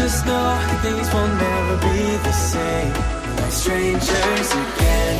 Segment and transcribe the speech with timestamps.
[0.00, 2.92] just know things will never be the same.
[3.36, 5.16] Like strangers again.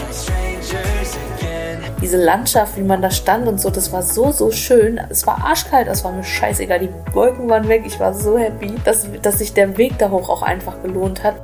[0.00, 1.78] Like strangers again.
[2.02, 5.00] Diese Landschaft, wie man da stand und so, das war so, so schön.
[5.08, 6.80] Es war arschkalt, es war mir scheißegal.
[6.80, 7.84] Die Wolken waren weg.
[7.86, 11.36] Ich war so happy, dass, dass sich der Weg da hoch auch einfach gelohnt hat.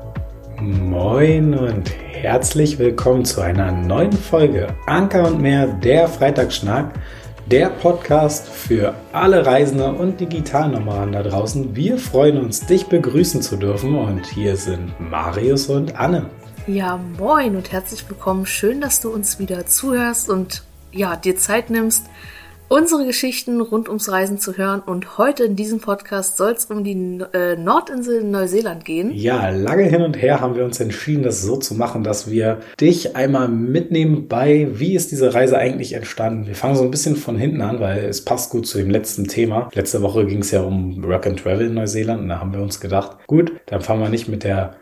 [0.60, 1.90] Moin und
[2.22, 6.94] herzlich willkommen zu einer neuen Folge Anker und mehr, der Freitagsschnack,
[7.46, 11.74] der Podcast für alle Reisende und Digitalnomaden da draußen.
[11.74, 16.26] Wir freuen uns, dich begrüßen zu dürfen und hier sind Marius und Anne.
[16.68, 18.46] Ja, moin und herzlich willkommen.
[18.46, 22.06] Schön, dass du uns wieder zuhörst und ja, dir Zeit nimmst,
[22.72, 24.80] unsere Geschichten rund ums Reisen zu hören.
[24.80, 29.10] Und heute in diesem Podcast soll es um die äh, Nordinsel in Neuseeland gehen.
[29.12, 32.60] Ja, lange hin und her haben wir uns entschieden, das so zu machen, dass wir
[32.80, 36.46] dich einmal mitnehmen bei, wie ist diese Reise eigentlich entstanden.
[36.46, 39.28] Wir fangen so ein bisschen von hinten an, weil es passt gut zu dem letzten
[39.28, 39.68] Thema.
[39.74, 42.62] Letzte Woche ging es ja um Work and Travel in Neuseeland und da haben wir
[42.62, 44.76] uns gedacht, gut, dann fangen wir nicht mit der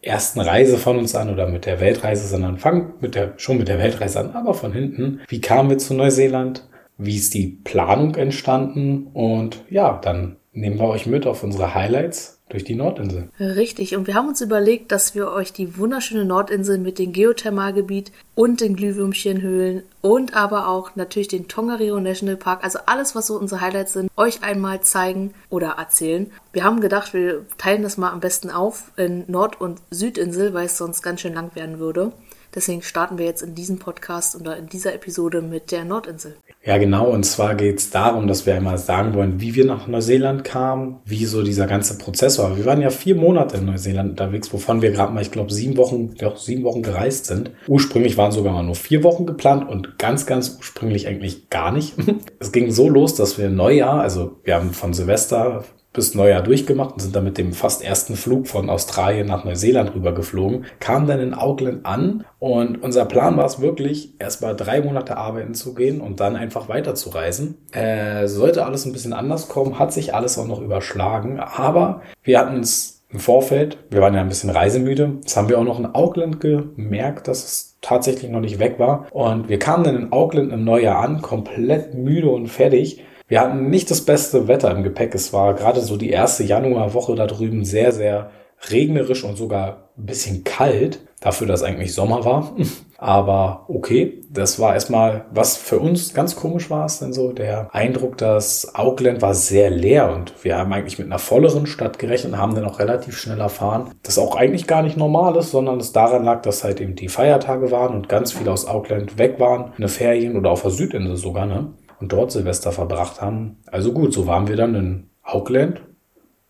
[0.00, 3.68] ersten Reise von uns an oder mit der Weltreise, sondern fangen mit der, schon mit
[3.68, 5.20] der Weltreise an, aber von hinten.
[5.28, 6.66] Wie kamen wir zu Neuseeland?
[6.98, 9.08] Wie ist die Planung entstanden?
[9.12, 13.28] Und ja, dann nehmen wir euch mit auf unsere Highlights durch die Nordinsel.
[13.40, 18.12] Richtig, und wir haben uns überlegt, dass wir euch die wunderschöne Nordinsel mit dem Geothermalgebiet
[18.36, 23.36] und den Glühwürmchenhöhlen und aber auch natürlich den Tongariro National Park, also alles, was so
[23.36, 26.30] unsere Highlights sind, euch einmal zeigen oder erzählen.
[26.52, 30.66] Wir haben gedacht, wir teilen das mal am besten auf in Nord- und Südinsel, weil
[30.66, 32.12] es sonst ganz schön lang werden würde.
[32.56, 36.36] Deswegen starten wir jetzt in diesem Podcast oder in dieser Episode mit der Nordinsel.
[36.64, 37.06] Ja, genau.
[37.10, 40.96] Und zwar geht es darum, dass wir einmal sagen wollen, wie wir nach Neuseeland kamen,
[41.04, 42.56] wie so dieser ganze Prozess war.
[42.56, 45.76] Wir waren ja vier Monate in Neuseeland unterwegs, wovon wir gerade mal, ich glaube, sieben
[45.76, 47.50] Wochen, ja, sieben Wochen gereist sind.
[47.68, 51.94] Ursprünglich waren sogar mal nur vier Wochen geplant und ganz, ganz ursprünglich eigentlich gar nicht.
[52.38, 55.64] Es ging so los, dass wir Neujahr, also wir haben von Silvester
[55.96, 59.94] bis Neujahr durchgemacht und sind dann mit dem fast ersten Flug von Australien nach Neuseeland
[59.94, 64.54] rüber geflogen, kamen dann in Auckland an und unser Plan war es wirklich, erst mal
[64.54, 67.56] drei Monate arbeiten zu gehen und dann einfach weiter zu reisen.
[67.72, 72.38] Äh, sollte alles ein bisschen anders kommen, hat sich alles auch noch überschlagen, aber wir
[72.38, 75.78] hatten es im Vorfeld, wir waren ja ein bisschen reisemüde, das haben wir auch noch
[75.78, 80.12] in Auckland gemerkt, dass es tatsächlich noch nicht weg war und wir kamen dann in
[80.12, 84.82] Auckland im Neujahr an, komplett müde und fertig wir hatten nicht das beste Wetter im
[84.82, 85.14] Gepäck.
[85.14, 88.30] Es war gerade so die erste Januarwoche da drüben sehr, sehr
[88.70, 92.54] regnerisch und sogar ein bisschen kalt, dafür, dass eigentlich Sommer war.
[92.98, 97.74] Aber okay, das war erstmal, was für uns ganz komisch war, ist denn so der
[97.74, 102.32] Eindruck, dass Auckland war sehr leer und wir haben eigentlich mit einer volleren Stadt gerechnet
[102.32, 105.78] und haben dann auch relativ schnell erfahren, dass auch eigentlich gar nicht normal ist, sondern
[105.78, 109.38] es daran lag, dass halt eben die Feiertage waren und ganz viele aus Auckland weg
[109.38, 111.72] waren, eine Ferien oder auf der Südinsel sogar, ne?
[112.00, 113.58] Und dort Silvester verbracht haben.
[113.66, 115.80] Also gut, so waren wir dann in Auckland,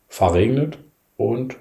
[0.09, 0.79] verregnet
[1.17, 1.57] und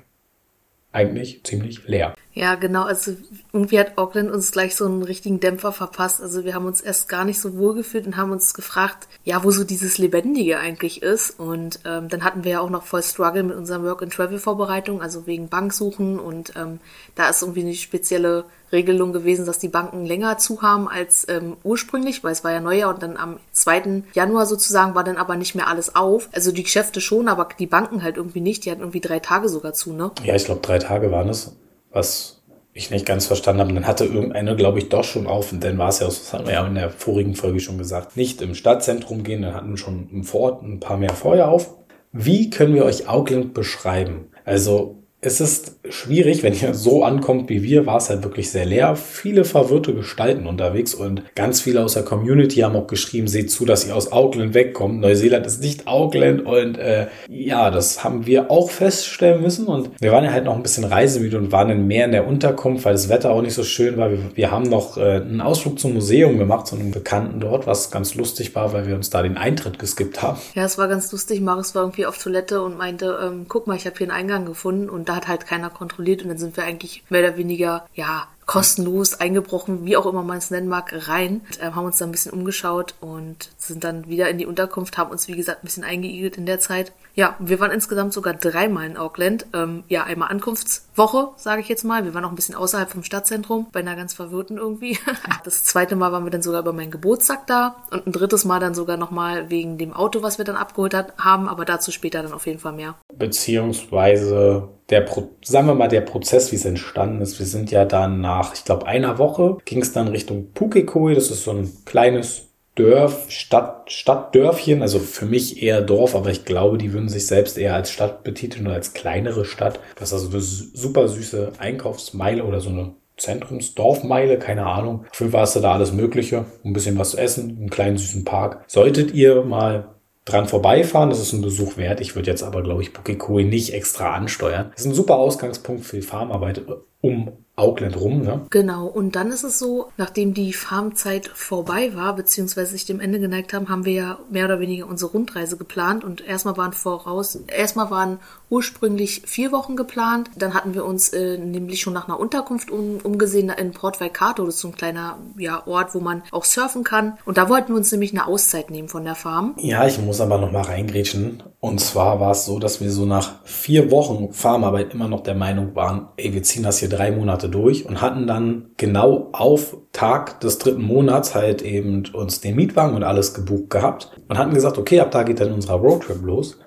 [0.96, 2.16] eigentlich ziemlich leer.
[2.32, 2.84] Ja, genau.
[2.84, 3.12] Also
[3.52, 6.22] irgendwie hat Auckland uns gleich so einen richtigen Dämpfer verpasst.
[6.22, 9.44] Also wir haben uns erst gar nicht so wohl gefühlt und haben uns gefragt, ja,
[9.44, 11.38] wo so dieses Lebendige eigentlich ist.
[11.38, 15.50] Und ähm, dann hatten wir ja auch noch voll Struggle mit unserer Work-and-Travel-Vorbereitung, also wegen
[15.50, 16.18] Banksuchen.
[16.18, 16.80] Und ähm,
[17.16, 21.58] da ist irgendwie eine spezielle Regelung gewesen, dass die Banken länger zu haben als ähm,
[21.64, 24.04] ursprünglich, weil es war ja Neujahr und dann am 2.
[24.14, 26.30] Januar sozusagen war dann aber nicht mehr alles auf.
[26.34, 28.66] Also die Geschäfte schon, aber die Banken halt irgendwie nicht.
[28.66, 30.12] Die hatten irgendwie drei Tage sogar zu, ne?
[30.24, 31.56] Ja, ich glaube drei Tage waren es
[31.96, 32.44] was
[32.74, 33.70] ich nicht ganz verstanden habe.
[33.70, 35.52] Und dann hatte irgendeine, glaube ich, doch schon auf.
[35.52, 38.18] Und dann war es ja, das hatten wir ja in der vorigen Folge schon gesagt,
[38.18, 41.74] nicht im Stadtzentrum gehen, dann hatten schon im Vorort ein paar mehr Feuer auf.
[42.12, 44.28] Wie können wir euch Auckland beschreiben?
[44.44, 48.66] Also es ist schwierig, wenn ihr so ankommt wie wir, war es halt wirklich sehr
[48.66, 48.96] leer.
[48.96, 53.66] Viele verwirrte Gestalten unterwegs und ganz viele aus der Community haben auch geschrieben, seht zu,
[53.66, 55.00] dass ihr aus Auckland wegkommt.
[55.02, 60.12] Neuseeland ist nicht Auckland und äh, ja, das haben wir auch feststellen müssen und wir
[60.12, 62.94] waren ja halt noch ein bisschen reisemüde und waren dann mehr in der Unterkunft, weil
[62.94, 64.12] das Wetter auch nicht so schön war.
[64.12, 67.90] Wir, wir haben noch äh, einen Ausflug zum Museum gemacht, zu einem Bekannten dort, was
[67.90, 70.40] ganz lustig war, weil wir uns da den Eintritt geskippt haben.
[70.54, 71.42] Ja, es war ganz lustig.
[71.42, 74.46] Marius war irgendwie auf Toilette und meinte, ähm, guck mal, ich habe hier einen Eingang
[74.46, 77.88] gefunden und da hat halt keiner kontrolliert und dann sind wir eigentlich mehr oder weniger,
[77.94, 81.42] ja, kostenlos eingebrochen, wie auch immer man es nennen mag, rein.
[81.46, 84.98] Und, äh, haben uns da ein bisschen umgeschaut und sind dann wieder in die Unterkunft,
[84.98, 86.92] haben uns, wie gesagt, ein bisschen eingeigelt in der Zeit.
[87.16, 89.46] Ja, wir waren insgesamt sogar dreimal in Auckland.
[89.54, 92.04] Ähm, ja, einmal Ankunftswoche, sage ich jetzt mal.
[92.04, 94.98] Wir waren auch ein bisschen außerhalb vom Stadtzentrum, bei einer ganz verwirrten irgendwie.
[95.44, 98.60] Das zweite Mal waren wir dann sogar über meinen Geburtstag da und ein drittes Mal
[98.60, 102.24] dann sogar nochmal wegen dem Auto, was wir dann abgeholt hat, haben, aber dazu später
[102.24, 102.96] dann auf jeden Fall mehr.
[103.14, 107.38] Beziehungsweise der, Pro sagen wir mal, der Prozess, wie es entstanden ist.
[107.40, 111.14] Wir sind ja dann nach, ich glaube, einer Woche ging es dann Richtung Pukekoi.
[111.14, 112.45] Das ist so ein kleines
[112.76, 117.58] Dörf, Stadt, Stadtdörfchen, also für mich eher Dorf, aber ich glaube, die würden sich selbst
[117.58, 119.80] eher als Stadt betiteln oder als kleinere Stadt.
[119.96, 125.06] Das ist also eine super süße Einkaufsmeile oder so eine Zentrumsdorfmeile, keine Ahnung.
[125.32, 126.46] Fall hast du da alles Mögliche.
[126.66, 128.66] Ein bisschen was zu essen, einen kleinen süßen Park.
[128.68, 129.96] Solltet ihr mal
[130.26, 132.02] dran vorbeifahren, das ist ein Besuch wert.
[132.02, 134.72] Ich würde jetzt aber, glaube ich, Pukekoi nicht extra ansteuern.
[134.72, 136.64] Das ist ein super Ausgangspunkt für die Farmarbeit
[137.06, 138.42] um Auckland rum, ne?
[138.50, 143.20] Genau, und dann ist es so, nachdem die Farmzeit vorbei war, beziehungsweise sich dem Ende
[143.20, 147.40] geneigt haben, haben wir ja mehr oder weniger unsere Rundreise geplant und erstmal waren voraus,
[147.48, 148.20] erstmal waren
[148.50, 152.98] ursprünglich vier Wochen geplant, dann hatten wir uns äh, nämlich schon nach einer Unterkunft um,
[153.02, 156.84] umgesehen in Port Waikato, das ist so ein kleiner ja, Ort, wo man auch surfen
[156.84, 159.56] kann und da wollten wir uns nämlich eine Auszeit nehmen von der Farm.
[159.60, 163.06] Ja, ich muss aber noch mal reingrätschen und zwar war es so, dass wir so
[163.06, 167.12] nach vier Wochen Farmarbeit immer noch der Meinung waren, ey, wir ziehen das hier drei
[167.12, 172.56] Monate durch und hatten dann genau auf Tag des dritten Monats halt eben uns den
[172.56, 176.22] Mietwagen und alles gebucht gehabt und hatten gesagt, okay, ab da geht dann unser Roadtrip
[176.24, 176.60] los.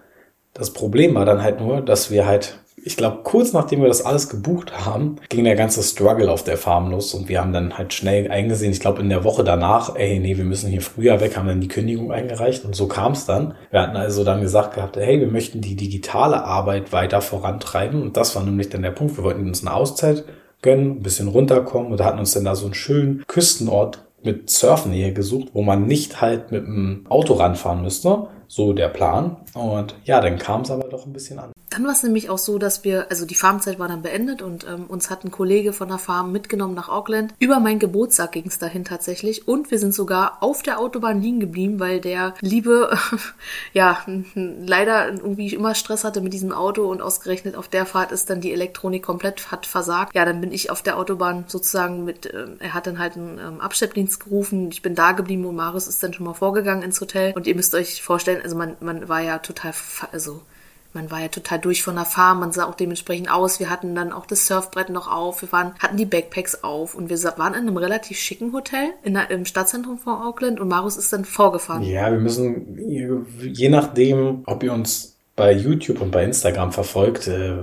[0.54, 4.04] Das Problem war dann halt nur, dass wir halt ich glaube, kurz nachdem wir das
[4.04, 7.76] alles gebucht haben, ging der ganze Struggle auf der Farm los und wir haben dann
[7.76, 11.20] halt schnell eingesehen, ich glaube in der Woche danach, ey, nee, wir müssen hier früher
[11.20, 13.54] weg, haben dann die Kündigung eingereicht und so kam es dann.
[13.70, 18.16] Wir hatten also dann gesagt gehabt, hey, wir möchten die digitale Arbeit weiter vorantreiben und
[18.16, 20.24] das war nämlich dann der Punkt, wir wollten uns eine Auszeit
[20.62, 25.12] gönnen, ein bisschen runterkommen und hatten uns dann da so einen schönen Küstenort mit Surfnähe
[25.12, 28.28] gesucht, wo man nicht halt mit dem Auto ranfahren müsste.
[28.48, 29.36] So der Plan.
[29.54, 31.52] Und ja, dann kam es aber doch ein bisschen an.
[31.70, 34.66] Dann war es nämlich auch so, dass wir, also die Farmzeit war dann beendet und
[34.66, 37.34] ähm, uns hat ein Kollege von der Farm mitgenommen nach Auckland.
[37.38, 41.40] Über meinen Geburtstag ging es dahin tatsächlich und wir sind sogar auf der Autobahn liegen
[41.40, 42.96] geblieben, weil der liebe,
[43.74, 44.02] ja,
[44.34, 48.40] leider irgendwie immer Stress hatte mit diesem Auto und ausgerechnet auf der Fahrt ist dann
[48.40, 50.14] die Elektronik komplett hat versagt.
[50.14, 53.38] Ja, dann bin ich auf der Autobahn sozusagen mit, äh, er hat dann halt einen
[53.38, 54.70] ähm, Abschleppdienst gerufen.
[54.72, 57.54] Ich bin da geblieben und Marius ist dann schon mal vorgegangen ins Hotel und ihr
[57.54, 59.74] müsst euch vorstellen, also man, man war ja total,
[60.12, 60.40] also
[60.92, 63.60] man war ja total durch von der Farm, man sah auch dementsprechend aus.
[63.60, 67.10] Wir hatten dann auch das Surfbrett noch auf, wir waren, hatten die Backpacks auf und
[67.10, 70.96] wir waren in einem relativ schicken Hotel in der, im Stadtzentrum von Auckland und Marius
[70.96, 71.82] ist dann vorgefahren.
[71.82, 77.58] Ja, wir müssen, je nachdem, ob ihr uns bei YouTube und bei Instagram verfolgt, äh,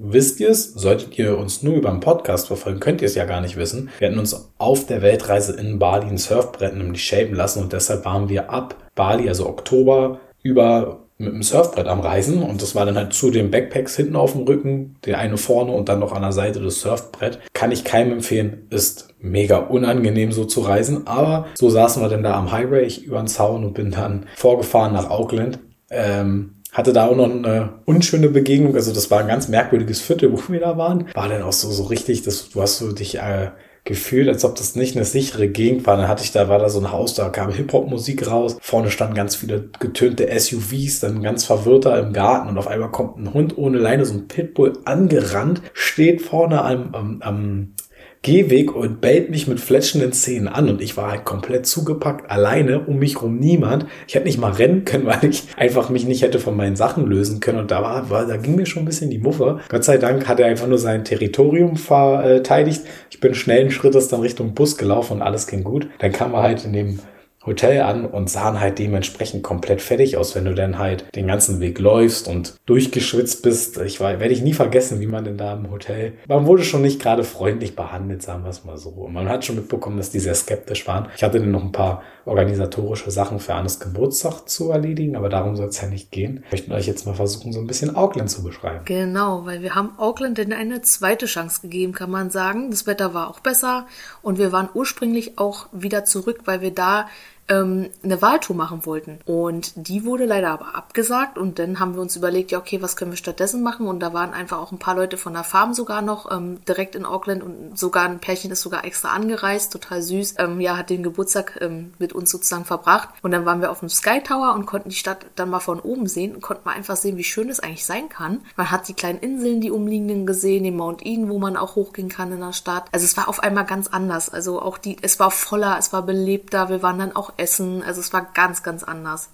[0.00, 0.72] wisst ihr es?
[0.72, 3.90] Solltet ihr uns nur über den Podcast verfolgen, könnt ihr es ja gar nicht wissen.
[3.98, 8.04] Wir hatten uns auf der Weltreise in Bali ein Surfbrett nämlich shapen lassen und deshalb
[8.04, 12.86] waren wir ab Bali, also Oktober, über mit dem Surfbrett am Reisen und das war
[12.86, 16.12] dann halt zu den Backpacks hinten auf dem Rücken, der eine vorne und dann noch
[16.12, 17.38] an der Seite das Surfbrett.
[17.52, 22.22] Kann ich keinem empfehlen, ist mega unangenehm so zu reisen, aber so saßen wir dann
[22.22, 25.58] da am Highway, ich über den Zaun und bin dann vorgefahren nach Auckland.
[25.90, 30.32] Ähm, hatte da auch noch eine unschöne Begegnung, also das war ein ganz merkwürdiges Viertel,
[30.32, 31.06] wo wir da waren.
[31.14, 33.50] War dann auch so, so richtig, dass du hast so dich äh,
[33.84, 35.96] gefühlt, als ob das nicht eine sichere Gegend war.
[35.96, 38.56] Dann hatte ich da, war da so ein Haus, da kam Hip-Hop-Musik raus.
[38.60, 43.18] Vorne standen ganz viele getönte SUVs, dann ganz verwirrter im Garten und auf einmal kommt
[43.18, 47.74] ein Hund ohne Leine, so ein Pitbull angerannt, steht vorne am, am, am
[48.22, 52.80] Gehweg und bellt mich mit fletschenden Zähnen an und ich war halt komplett zugepackt, alleine,
[52.80, 53.86] um mich rum niemand.
[54.06, 57.06] Ich hätte nicht mal rennen können, weil ich einfach mich nicht hätte von meinen Sachen
[57.06, 59.60] lösen können und da war, war da ging mir schon ein bisschen die Muffe.
[59.70, 62.82] Gott sei Dank hat er einfach nur sein Territorium verteidigt.
[63.10, 65.88] Ich bin schnellen Schrittes dann Richtung Bus gelaufen und alles ging gut.
[65.98, 66.98] Dann kam er halt in dem
[67.46, 71.60] Hotel an und sahen halt dementsprechend komplett fertig aus, wenn du dann halt den ganzen
[71.60, 73.78] Weg läufst und durchgeschwitzt bist.
[73.78, 77.00] Ich werde ich nie vergessen, wie man denn da im Hotel, man wurde schon nicht
[77.00, 78.90] gerade freundlich behandelt, sagen wir es mal so.
[78.90, 81.08] Und man hat schon mitbekommen, dass die sehr skeptisch waren.
[81.16, 85.56] Ich hatte dann noch ein paar organisatorische Sachen für Annes Geburtstag zu erledigen, aber darum
[85.56, 86.44] soll es ja nicht gehen.
[86.46, 88.84] Ich möchte euch jetzt mal versuchen, so ein bisschen Auckland zu beschreiben.
[88.84, 92.70] Genau, weil wir haben Auckland denn eine zweite Chance gegeben, kann man sagen.
[92.70, 93.86] Das Wetter war auch besser
[94.20, 97.08] und wir waren ursprünglich auch wieder zurück, weil wir da
[97.50, 99.18] ähm, eine Wahltour machen wollten.
[99.26, 102.96] Und die wurde leider aber abgesagt und dann haben wir uns überlegt, ja, okay, was
[102.96, 103.86] können wir stattdessen machen?
[103.86, 106.94] Und da waren einfach auch ein paar Leute von der Farm sogar noch ähm, direkt
[106.94, 110.36] in Auckland und sogar ein Pärchen ist sogar extra angereist, total süß.
[110.38, 113.08] Ähm, ja, hat den Geburtstag ähm, mit uns sozusagen verbracht.
[113.22, 115.80] Und dann waren wir auf dem Sky Tower und konnten die Stadt dann mal von
[115.80, 118.42] oben sehen und konnten mal einfach sehen, wie schön es eigentlich sein kann.
[118.56, 122.08] Man hat die kleinen Inseln, die umliegenden gesehen, den Mount Eden, wo man auch hochgehen
[122.08, 122.84] kann in der Stadt.
[122.92, 124.28] Also es war auf einmal ganz anders.
[124.28, 126.68] Also auch die, es war voller, es war belebter.
[126.68, 127.82] Wir waren dann auch essen.
[127.82, 129.30] Also es war ganz, ganz anders.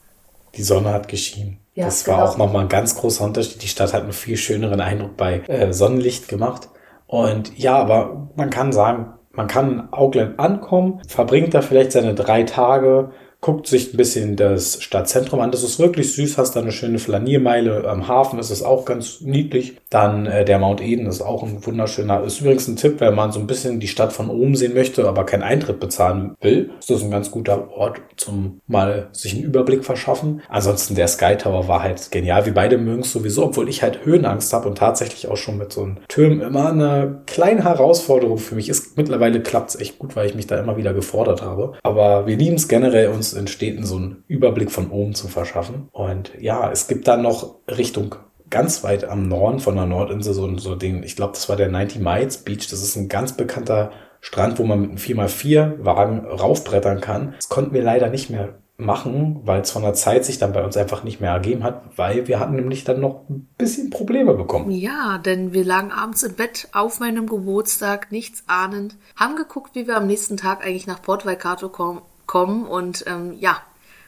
[0.55, 1.59] Die Sonne hat geschienen.
[1.75, 2.29] Ja, das war genau.
[2.29, 3.63] auch nochmal ein ganz großer Unterschied.
[3.63, 6.71] Die Stadt hat einen viel schöneren Eindruck bei äh, Sonnenlicht gemacht.
[7.07, 12.15] Und ja, aber man kann sagen, man kann in Auckland ankommen, verbringt da vielleicht seine
[12.15, 13.13] drei Tage,
[13.47, 15.53] guckt sich ein bisschen das Stadtzentrum an.
[15.53, 16.37] Das ist wirklich süß.
[16.37, 18.41] Hast da eine schöne Flaniermeile am Hafen.
[18.41, 19.77] Ist auch ganz niedlich.
[19.89, 22.25] Dann äh, der Mount Eden ist auch ein wunderschöner.
[22.25, 25.07] Ist übrigens ein Tipp, wenn man so ein bisschen die Stadt von oben sehen möchte,
[25.07, 26.71] aber keinen Eintritt bezahlen will.
[26.81, 30.43] Ist das ein ganz guter Ort zum mal sich einen Überblick verschaffen.
[30.49, 32.47] Ansonsten der Sky Tower war halt genial.
[32.47, 35.73] Wie beide mögen es sowieso, obwohl ich halt Höhenangst habe und tatsächlich auch schon mit
[35.73, 38.97] so einem Türmen immer eine kleine Herausforderung für mich ist.
[38.97, 41.75] Mittlerweile klappt es echt gut, weil ich mich da immer wieder gefordert habe.
[41.85, 45.89] Aber wir lieben es generell, uns Städten so einen Überblick von oben zu verschaffen.
[45.93, 48.15] Und ja, es gibt dann noch Richtung
[48.51, 51.69] ganz weit am Norden von der Nordinsel so, so den, ich glaube, das war der
[51.69, 52.69] 90 Miles Beach.
[52.69, 53.91] Das ist ein ganz bekannter
[54.21, 57.35] Strand, wo man mit einem 4x4 Wagen raufbrettern kann.
[57.37, 60.63] Das konnten wir leider nicht mehr machen, weil es von der Zeit sich dann bei
[60.63, 64.35] uns einfach nicht mehr ergeben hat, weil wir hatten nämlich dann noch ein bisschen Probleme
[64.35, 64.71] bekommen.
[64.71, 69.87] Ja, denn wir lagen abends im Bett auf meinem Geburtstag, nichts ahnend, haben geguckt, wie
[69.87, 73.63] wir am nächsten Tag eigentlich nach Port Waikato kommen, kommen und ähm, ja,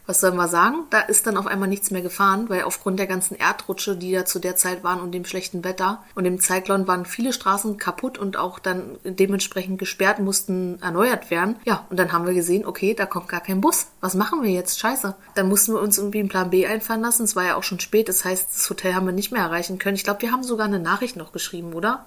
[0.08, 0.86] was soll man sagen?
[0.88, 4.24] Da ist dann auf einmal nichts mehr gefahren, weil aufgrund der ganzen Erdrutsche, die da
[4.24, 8.16] zu der Zeit waren und dem schlechten Wetter und dem Zyklon waren viele Straßen kaputt
[8.16, 11.56] und auch dann dementsprechend gesperrt, mussten erneuert werden.
[11.66, 13.88] Ja, und dann haben wir gesehen, okay, da kommt gar kein Bus.
[14.00, 14.80] Was machen wir jetzt?
[14.80, 15.14] Scheiße.
[15.34, 17.24] Dann mussten wir uns irgendwie einen Plan B einfallen lassen.
[17.24, 19.78] Es war ja auch schon spät, das heißt, das Hotel haben wir nicht mehr erreichen
[19.78, 19.96] können.
[19.96, 22.06] Ich glaube, wir haben sogar eine Nachricht noch geschrieben, oder?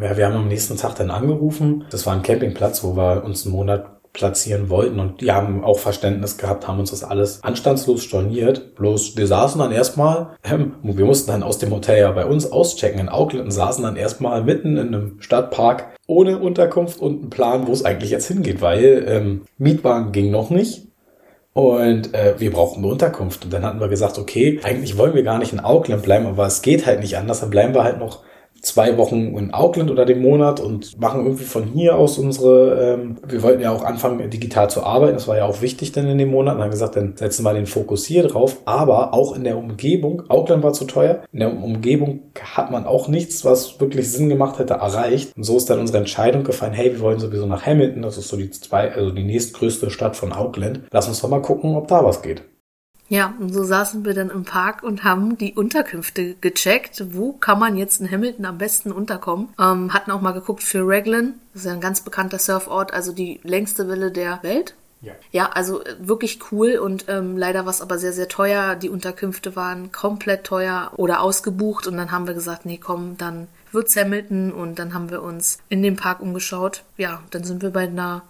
[0.00, 1.84] Ja, wir haben am nächsten Tag dann angerufen.
[1.90, 4.98] Das war ein Campingplatz, wo wir uns einen Monat platzieren wollten.
[4.98, 8.74] Und die haben auch Verständnis gehabt, haben uns das alles anstandslos storniert.
[8.74, 12.50] Bloß wir saßen dann erstmal, ähm, wir mussten dann aus dem Hotel ja bei uns
[12.50, 17.30] auschecken in Auckland und saßen dann erstmal mitten in einem Stadtpark ohne Unterkunft und einen
[17.30, 20.86] Plan, wo es eigentlich jetzt hingeht, weil ähm, Mietwagen ging noch nicht.
[21.52, 23.44] Und äh, wir brauchten eine Unterkunft.
[23.44, 26.46] Und dann hatten wir gesagt, okay, eigentlich wollen wir gar nicht in Auckland bleiben, aber
[26.46, 27.40] es geht halt nicht anders.
[27.40, 28.25] Dann bleiben wir halt noch
[28.66, 33.16] zwei Wochen in Auckland oder dem Monat und machen irgendwie von hier aus unsere, ähm,
[33.26, 36.18] wir wollten ja auch anfangen, digital zu arbeiten, das war ja auch wichtig dann in
[36.18, 39.44] dem Monat, und haben gesagt, dann setzen wir den Fokus hier drauf, aber auch in
[39.44, 44.10] der Umgebung, Auckland war zu teuer, in der Umgebung hat man auch nichts, was wirklich
[44.10, 45.36] Sinn gemacht hätte, erreicht.
[45.36, 48.28] Und so ist dann unsere Entscheidung gefallen, hey, wir wollen sowieso nach Hamilton, das ist
[48.28, 51.86] so die zwei, also die nächstgrößte Stadt von Auckland, lass uns doch mal gucken, ob
[51.86, 52.42] da was geht.
[53.08, 57.04] Ja, und so saßen wir dann im Park und haben die Unterkünfte gecheckt.
[57.14, 59.48] Wo kann man jetzt in Hamilton am besten unterkommen?
[59.60, 61.34] Ähm, hatten auch mal geguckt für Raglan.
[61.52, 64.74] Das ist ja ein ganz bekannter Surfort, also die längste Welle der Welt.
[65.02, 65.12] Ja.
[65.30, 68.74] ja, also äh, wirklich cool und ähm, leider war es aber sehr, sehr teuer.
[68.74, 73.46] Die Unterkünfte waren komplett teuer oder ausgebucht und dann haben wir gesagt, nee, komm, dann
[73.72, 76.82] wird's Hamilton und dann haben wir uns in dem Park umgeschaut.
[76.96, 78.22] Ja, dann sind wir bei einer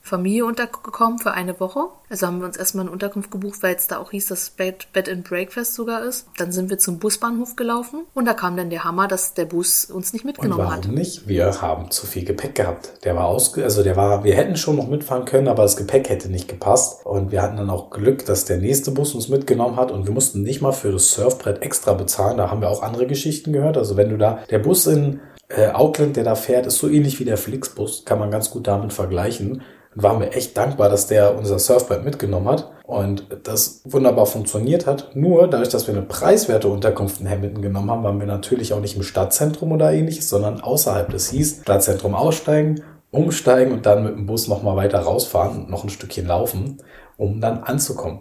[0.00, 1.80] Familie untergekommen für eine Woche.
[2.08, 4.88] Also haben wir uns erstmal eine Unterkunft gebucht, weil es da auch hieß, dass Bed,
[4.92, 6.26] Bed and Breakfast sogar ist.
[6.38, 9.84] Dann sind wir zum Busbahnhof gelaufen und da kam dann der Hammer, dass der Bus
[9.84, 10.90] uns nicht mitgenommen und warum hat.
[10.90, 11.28] nicht?
[11.28, 13.04] Wir haben zu viel Gepäck gehabt.
[13.04, 16.08] Der war ausge, also der war, wir hätten schon noch mitfahren können, aber das Gepäck
[16.08, 17.04] hätte nicht gepasst.
[17.04, 20.14] Und wir hatten dann auch Glück, dass der nächste Bus uns mitgenommen hat und wir
[20.14, 22.38] mussten nicht mal für das Surfbrett extra bezahlen.
[22.38, 23.76] Da haben wir auch andere Geschichten gehört.
[23.76, 27.20] Also wenn du da, der Bus in äh, Auckland, der da fährt, ist so ähnlich
[27.20, 29.62] wie der Flixbus, kann man ganz gut damit vergleichen
[30.02, 35.14] waren wir echt dankbar, dass der unser Surfbrett mitgenommen hat und das wunderbar funktioniert hat.
[35.16, 38.80] Nur dadurch, dass wir eine preiswerte Unterkunft in Hamilton genommen haben, waren wir natürlich auch
[38.80, 41.10] nicht im Stadtzentrum oder ähnliches, sondern außerhalb.
[41.10, 45.82] Das hieß, Stadtzentrum aussteigen, umsteigen und dann mit dem Bus nochmal weiter rausfahren und noch
[45.82, 46.80] ein Stückchen laufen,
[47.16, 48.20] um dann anzukommen.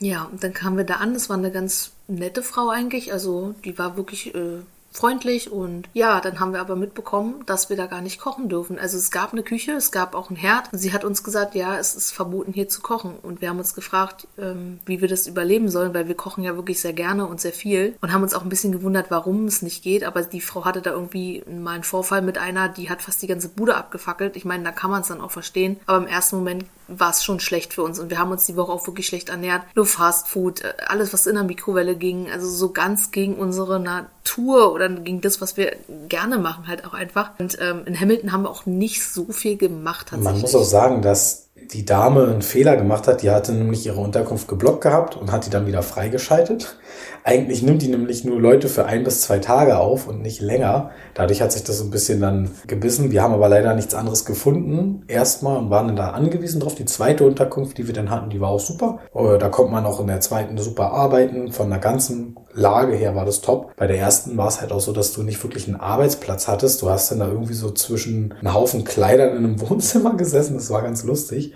[0.00, 1.12] Ja, und dann kamen wir da an.
[1.12, 3.12] Das war eine ganz nette Frau eigentlich.
[3.12, 7.76] Also die war wirklich äh, freundlich und ja, dann haben wir aber mitbekommen, dass wir
[7.76, 8.78] da gar nicht kochen dürfen.
[8.78, 10.68] Also es gab eine Küche, es gab auch einen Herd.
[10.72, 13.14] Sie hat uns gesagt, ja, es ist verboten hier zu kochen.
[13.22, 16.56] Und wir haben uns gefragt, ähm, wie wir das überleben sollen, weil wir kochen ja
[16.56, 19.62] wirklich sehr gerne und sehr viel und haben uns auch ein bisschen gewundert, warum es
[19.62, 20.04] nicht geht.
[20.04, 23.28] Aber die Frau hatte da irgendwie mal einen Vorfall mit einer, die hat fast die
[23.28, 24.36] ganze Bude abgefackelt.
[24.36, 25.78] Ich meine, da kann man es dann auch verstehen.
[25.86, 28.56] Aber im ersten Moment war es schon schlecht für uns und wir haben uns die
[28.56, 29.62] Woche auch wirklich schlecht ernährt.
[29.74, 33.78] Nur Fast Food, äh, alles was in der Mikrowelle ging, also so ganz gegen unsere
[33.78, 35.76] Natur oder gegen das, was wir
[36.08, 37.32] gerne machen halt auch einfach.
[37.38, 40.32] Und ähm, in Hamilton haben wir auch nicht so viel gemacht tatsächlich.
[40.32, 43.22] Man muss auch sagen, dass die Dame einen Fehler gemacht hat.
[43.22, 46.76] Die hatte nämlich ihre Unterkunft geblockt gehabt und hat die dann wieder freigeschaltet.
[47.24, 50.90] Eigentlich nimmt die nämlich nur Leute für ein bis zwei Tage auf und nicht länger.
[51.14, 53.10] Dadurch hat sich das so ein bisschen dann gebissen.
[53.10, 55.02] Wir haben aber leider nichts anderes gefunden.
[55.08, 56.74] Erstmal und waren dann da angewiesen drauf.
[56.74, 59.00] Die zweite Unterkunft, die wir dann hatten, die war auch super.
[59.14, 61.52] Äh, da konnte man auch in der zweiten super arbeiten.
[61.52, 63.76] Von der ganzen Lage her war das top.
[63.76, 66.80] Bei der ersten war es halt auch so, dass du nicht wirklich einen Arbeitsplatz hattest.
[66.82, 70.54] Du hast dann da irgendwie so zwischen einem Haufen Kleidern in einem Wohnzimmer gesessen.
[70.54, 71.47] Das war ganz lustig.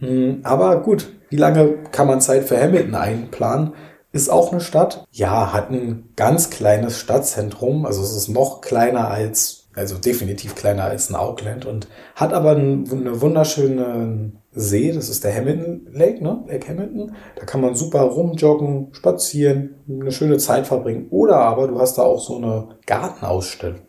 [0.00, 3.72] Hm, aber gut, wie lange kann man Zeit für Hamilton einplanen?
[4.12, 5.04] Ist auch eine Stadt.
[5.12, 7.86] Ja, hat ein ganz kleines Stadtzentrum.
[7.86, 12.50] Also es ist noch kleiner als also definitiv kleiner als ein Auckland und hat aber
[12.50, 16.42] eine wunderschöne See, das ist der Hamilton Lake, ne?
[16.48, 17.14] Lake Hamilton.
[17.36, 21.06] Da kann man super rumjoggen, spazieren, eine schöne Zeit verbringen.
[21.10, 23.82] Oder aber du hast da auch so eine Gartenausstellung.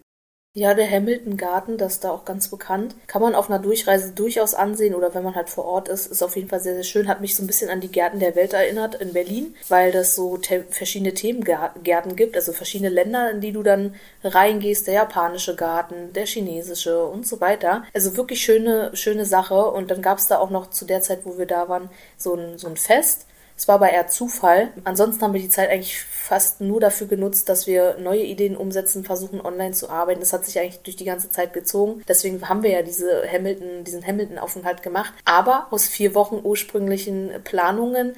[0.54, 2.94] Ja, der Hamilton Garten, das ist da auch ganz bekannt.
[3.08, 6.22] Kann man auf einer Durchreise durchaus ansehen oder wenn man halt vor Ort ist, ist
[6.22, 7.08] auf jeden Fall sehr, sehr schön.
[7.08, 10.14] Hat mich so ein bisschen an die Gärten der Welt erinnert in Berlin, weil das
[10.14, 10.38] so
[10.70, 14.88] verschiedene Themengärten gibt, also verschiedene Länder, in die du dann reingehst.
[14.88, 17.86] Der japanische Garten, der chinesische und so weiter.
[17.94, 19.72] Also wirklich schöne, schöne Sache.
[19.72, 22.36] Und dann gab es da auch noch zu der Zeit, wo wir da waren, so
[22.36, 23.26] ein, so ein Fest.
[23.62, 24.70] Es war aber eher Zufall.
[24.86, 29.04] Ansonsten haben wir die Zeit eigentlich fast nur dafür genutzt, dass wir neue Ideen umsetzen,
[29.04, 30.20] versuchen online zu arbeiten.
[30.20, 32.02] Das hat sich eigentlich durch die ganze Zeit gezogen.
[32.08, 35.14] Deswegen haben wir ja diese Hamilton, diesen Hamilton-Aufenthalt gemacht.
[35.26, 38.16] Aber aus vier Wochen ursprünglichen Planungen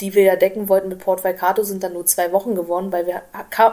[0.00, 3.06] die wir ja decken wollten mit Port Waikato, sind dann nur zwei Wochen geworden, weil
[3.06, 3.22] wir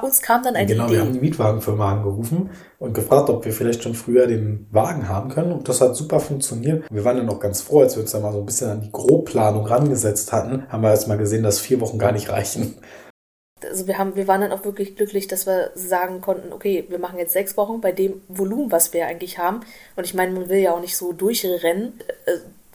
[0.04, 0.94] uns kam dann eine genau, Idee.
[0.94, 5.10] Genau, wir haben die Mietwagenfirma angerufen und gefragt, ob wir vielleicht schon früher den Wagen
[5.10, 5.52] haben können.
[5.52, 6.86] Und das hat super funktioniert.
[6.92, 8.82] Wir waren dann auch ganz froh, als wir uns dann mal so ein bisschen an
[8.82, 12.76] die Grobplanung rangesetzt hatten, haben wir erst mal gesehen, dass vier Wochen gar nicht reichen.
[13.64, 16.98] Also wir haben, wir waren dann auch wirklich glücklich, dass wir sagen konnten, okay, wir
[16.98, 19.62] machen jetzt sechs Wochen bei dem Volumen, was wir eigentlich haben.
[19.96, 21.94] Und ich meine, man will ja auch nicht so durchrennen.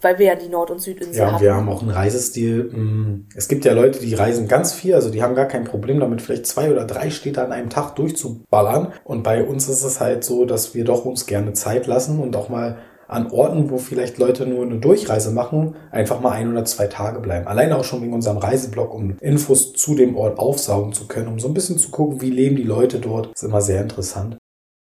[0.00, 1.34] Weil wir ja die Nord- und Südinsel haben.
[1.34, 2.64] Ja, wir haben auch einen Reisestil.
[2.64, 6.00] Mm, es gibt ja Leute, die reisen ganz viel, also die haben gar kein Problem
[6.00, 8.92] damit, vielleicht zwei oder drei Städte an einem Tag durchzuballern.
[9.04, 12.36] Und bei uns ist es halt so, dass wir doch uns gerne Zeit lassen und
[12.36, 16.64] auch mal an Orten, wo vielleicht Leute nur eine Durchreise machen, einfach mal ein oder
[16.64, 17.46] zwei Tage bleiben.
[17.46, 21.38] Alleine auch schon wegen unserem Reiseblog, um Infos zu dem Ort aufsaugen zu können, um
[21.38, 23.32] so ein bisschen zu gucken, wie leben die Leute dort.
[23.34, 24.36] Ist immer sehr interessant.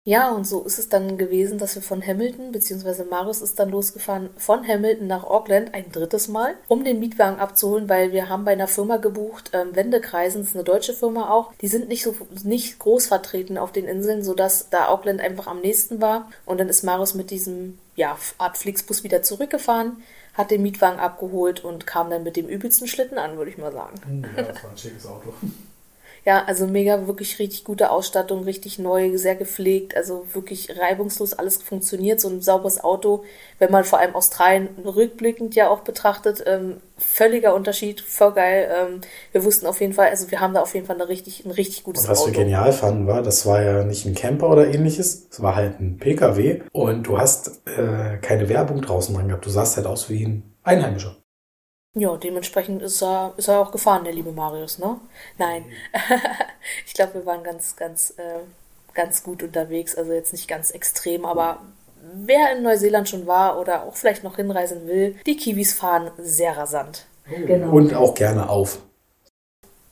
[0.07, 3.71] Ja, und so ist es dann gewesen, dass wir von Hamilton, beziehungsweise Marius ist dann
[3.71, 8.45] losgefahren von Hamilton nach Auckland ein drittes Mal, um den Mietwagen abzuholen, weil wir haben
[8.45, 12.03] bei einer Firma gebucht, ähm, Wendekreisen, das ist eine deutsche Firma auch, die sind nicht
[12.03, 16.31] so nicht groß vertreten auf den Inseln, sodass da Auckland einfach am nächsten war.
[16.45, 19.97] Und dann ist Marius mit diesem ja, Art Flixbus wieder zurückgefahren,
[20.35, 23.73] hat den Mietwagen abgeholt und kam dann mit dem übelsten Schlitten an, würde ich mal
[23.73, 24.23] sagen.
[24.37, 25.33] Ja, das war ein schickes Auto.
[26.27, 31.55] Ja, also mega, wirklich richtig gute Ausstattung, richtig neu, sehr gepflegt, also wirklich reibungslos alles
[31.63, 32.19] funktioniert.
[32.19, 33.23] So ein sauberes Auto,
[33.59, 38.69] wenn man vor allem Australien rückblickend ja auch betrachtet, ähm, völliger Unterschied, voll geil.
[38.77, 41.45] Ähm, wir wussten auf jeden Fall, also wir haben da auf jeden Fall eine richtig,
[41.45, 42.31] ein richtig gutes Und was Auto.
[42.31, 45.79] wir genial fanden war, das war ja nicht ein Camper oder ähnliches, es war halt
[45.79, 49.45] ein PKW und du hast äh, keine Werbung draußen dran gehabt.
[49.45, 51.15] Du sahst halt aus wie ein Einheimischer.
[51.95, 54.99] Ja, dementsprechend ist er, ist er auch gefahren, der liebe Marius, ne?
[55.37, 55.65] Nein.
[56.85, 58.39] ich glaube, wir waren ganz, ganz, äh,
[58.93, 59.95] ganz gut unterwegs.
[59.95, 61.61] Also jetzt nicht ganz extrem, aber
[62.13, 66.55] wer in Neuseeland schon war oder auch vielleicht noch hinreisen will, die Kiwis fahren sehr
[66.55, 67.05] rasant.
[67.25, 67.71] Genau.
[67.71, 68.79] Und auch gerne auf.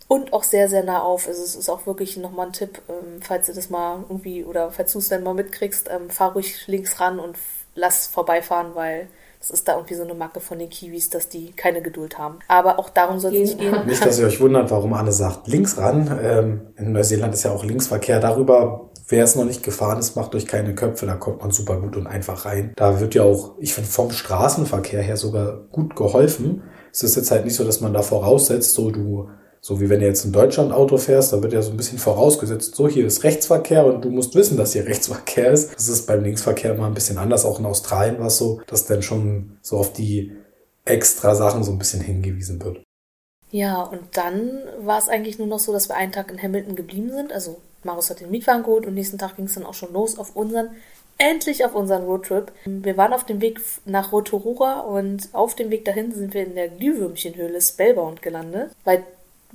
[0.07, 1.27] Und auch sehr, sehr nah auf.
[1.27, 4.71] Also es ist auch wirklich nochmal ein Tipp, ähm, falls du das mal irgendwie oder
[4.71, 7.37] falls du es dann mal mitkriegst, ähm, fahr ruhig links ran und
[7.73, 9.07] lass vorbeifahren, weil
[9.47, 12.39] das ist da irgendwie so eine Macke von den Kiwis, dass die keine Geduld haben.
[12.47, 13.85] Aber auch darum soll es nicht gehen.
[13.85, 16.19] Nicht, dass ihr euch wundert, warum Anne sagt, links ran.
[16.19, 18.19] Ähm, in Neuseeland ist ja auch Linksverkehr.
[18.19, 21.05] Darüber, wer es noch nicht gefahren ist, macht euch keine Köpfe.
[21.05, 22.73] Da kommt man super gut und einfach rein.
[22.75, 26.63] Da wird ja auch, ich finde, vom Straßenverkehr her sogar gut geholfen.
[26.91, 29.29] Es ist jetzt halt nicht so, dass man da voraussetzt, so du
[29.65, 31.97] so wie wenn du jetzt in Deutschland Auto fährst, da wird ja so ein bisschen
[31.97, 35.73] vorausgesetzt, so hier ist Rechtsverkehr und du musst wissen, dass hier Rechtsverkehr ist.
[35.73, 37.45] Das ist beim Linksverkehr immer ein bisschen anders.
[37.45, 40.33] Auch in Australien war es so, dass dann schon so auf die
[40.85, 42.83] extra Sachen so ein bisschen hingewiesen wird.
[43.49, 44.51] Ja, und dann
[44.81, 47.33] war es eigentlich nur noch so, dass wir einen Tag in Hamilton geblieben sind.
[47.33, 50.19] Also Marius hat den Mietwagen geholt und nächsten Tag ging es dann auch schon los
[50.19, 50.69] auf unseren
[51.17, 52.51] endlich auf unseren Roadtrip.
[52.65, 56.55] Wir waren auf dem Weg nach Rotorua und auf dem Weg dahin sind wir in
[56.55, 59.03] der Glühwürmchenhöhle Spellbound gelandet, weil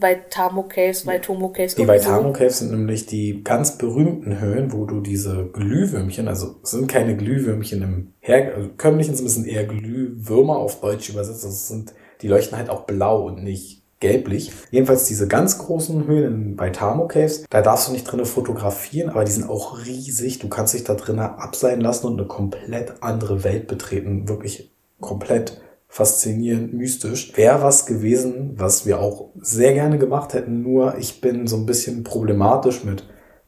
[0.00, 1.74] Waitamo Caves, Waitomo Caves.
[1.74, 6.70] Die Waitamo Caves sind nämlich die ganz berühmten Höhen, wo du diese Glühwürmchen, also es
[6.70, 11.44] sind keine Glühwürmchen im Her also Kömmlichen, sind eher Glühwürmer auf Deutsch übersetzt.
[11.44, 14.50] Das also sind, die leuchten halt auch blau und nicht gelblich.
[14.70, 19.24] Jedenfalls diese ganz großen Höhen bei Tamo Caves, da darfst du nicht drinnen fotografieren, aber
[19.24, 20.38] die sind auch riesig.
[20.38, 24.28] Du kannst dich da drinnen abseilen lassen und eine komplett andere Welt betreten.
[24.28, 25.60] Wirklich komplett
[25.90, 27.36] faszinierend, mystisch.
[27.36, 31.66] Wäre was gewesen, was wir auch sehr gerne gemacht hätten, nur ich bin so ein
[31.66, 33.04] bisschen problematisch mit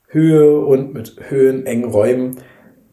[0.08, 2.38] Höhe und mit höhenengen Räumen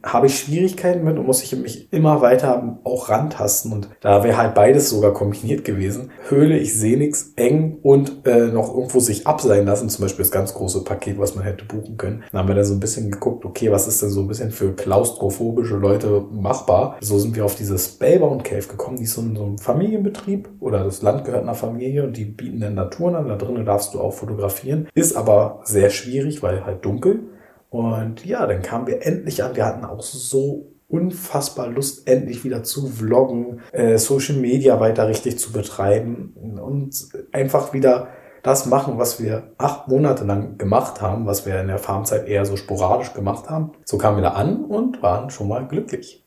[0.02, 3.74] habe ich Schwierigkeiten mit und muss ich mich immer weiter auch rantasten.
[3.74, 6.12] Und da wäre halt beides sogar kombiniert gewesen.
[6.30, 9.90] Höhle, ich sehe nichts, eng und äh, noch irgendwo sich abseilen lassen.
[9.90, 12.24] Zum Beispiel das ganz große Paket, was man hätte buchen können.
[12.32, 14.52] Dann haben wir da so ein bisschen geguckt, okay, was ist denn so ein bisschen
[14.52, 16.98] für klaustrophobische Leute machbar?
[17.02, 18.98] So sind wir auf dieses Spellbound Cave gekommen.
[18.98, 22.26] Die ist so ein, so ein Familienbetrieb oder das Land gehört einer Familie und die
[22.26, 23.28] bieten dann Naturen an.
[23.28, 24.88] Da drinnen darfst du auch fotografieren.
[24.94, 27.20] Ist aber sehr schwierig, weil halt dunkel.
[27.70, 29.56] Und ja, dann kamen wir endlich an.
[29.56, 35.38] Wir hatten auch so unfassbar Lust, endlich wieder zu vloggen, äh, Social Media weiter richtig
[35.38, 38.08] zu betreiben und einfach wieder
[38.42, 42.46] das machen, was wir acht Monate lang gemacht haben, was wir in der Farmzeit eher
[42.46, 43.74] so sporadisch gemacht haben.
[43.86, 46.26] So kamen wir da an und waren schon mal glücklich.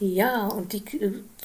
[0.00, 0.82] Ja, und die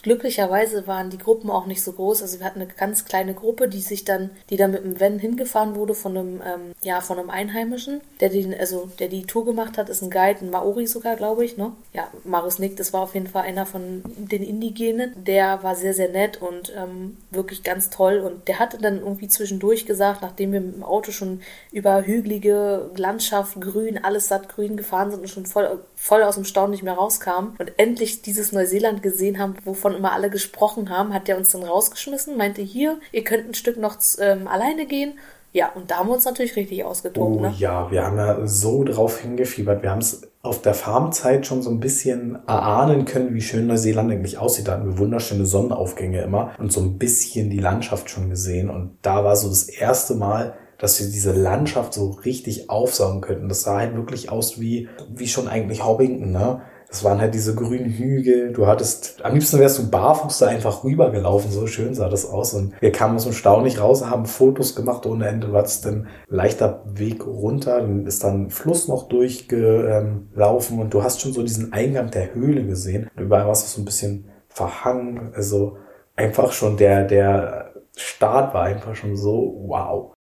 [0.04, 2.22] glücklicherweise waren die Gruppen auch nicht so groß.
[2.22, 5.18] Also wir hatten eine ganz kleine Gruppe, die sich dann, die dann mit dem Van
[5.18, 9.46] hingefahren wurde von einem, ähm, ja, von einem Einheimischen, der den, also der die Tour
[9.46, 11.72] gemacht hat, ist ein Guide, ein Maori sogar, glaube ich, ne?
[11.94, 15.14] Ja, Marius Nick, das war auf jeden Fall einer von den Indigenen.
[15.24, 18.20] Der war sehr, sehr nett und ähm, wirklich ganz toll.
[18.20, 22.92] Und der hatte dann irgendwie zwischendurch gesagt, nachdem wir mit dem Auto schon über hügelige
[22.98, 26.84] Landschaft, grün, alles satt grün gefahren sind und schon voll, voll aus dem Staunen nicht
[26.84, 31.38] mehr rauskamen und endlich dieses Neuseeland gesehen haben, wovon immer alle gesprochen haben, hat der
[31.38, 35.14] uns dann rausgeschmissen, meinte hier, ihr könnt ein Stück noch ähm, alleine gehen.
[35.54, 37.38] Ja, und da haben wir uns natürlich richtig ausgetobt.
[37.38, 37.54] Oh ne?
[37.58, 39.84] ja, wir haben ja so drauf hingefiebert.
[39.84, 44.12] Wir haben es auf der Farmzeit schon so ein bisschen erahnen können, wie schön Neuseeland
[44.12, 44.68] eigentlich aussieht.
[44.68, 48.72] Da hatten wir wunderschöne Sonnenaufgänge immer und so ein bisschen die Landschaft schon gesehen.
[48.72, 53.48] Und da war so das erste Mal, dass wir diese Landschaft so richtig aufsaugen könnten.
[53.48, 56.62] Das sah halt wirklich aus wie, wie schon eigentlich Hobbington, ne?
[56.94, 58.54] Das waren halt diese grünen Hügel.
[58.54, 61.50] Du hattest, am liebsten wärst du barfuß da einfach rübergelaufen.
[61.50, 62.54] So schön sah das aus.
[62.54, 65.48] Und wir kamen aus dem Stau nicht raus, haben Fotos gemacht ohne Ende.
[65.48, 67.82] Du hattest dann leichter Weg runter.
[67.82, 72.64] Dann ist dann Fluss noch durchgelaufen und du hast schon so diesen Eingang der Höhle
[72.64, 73.10] gesehen.
[73.16, 75.32] Und überall war es so ein bisschen verhangen.
[75.34, 75.78] Also
[76.16, 80.14] einfach schon der, der Start war einfach schon so wow.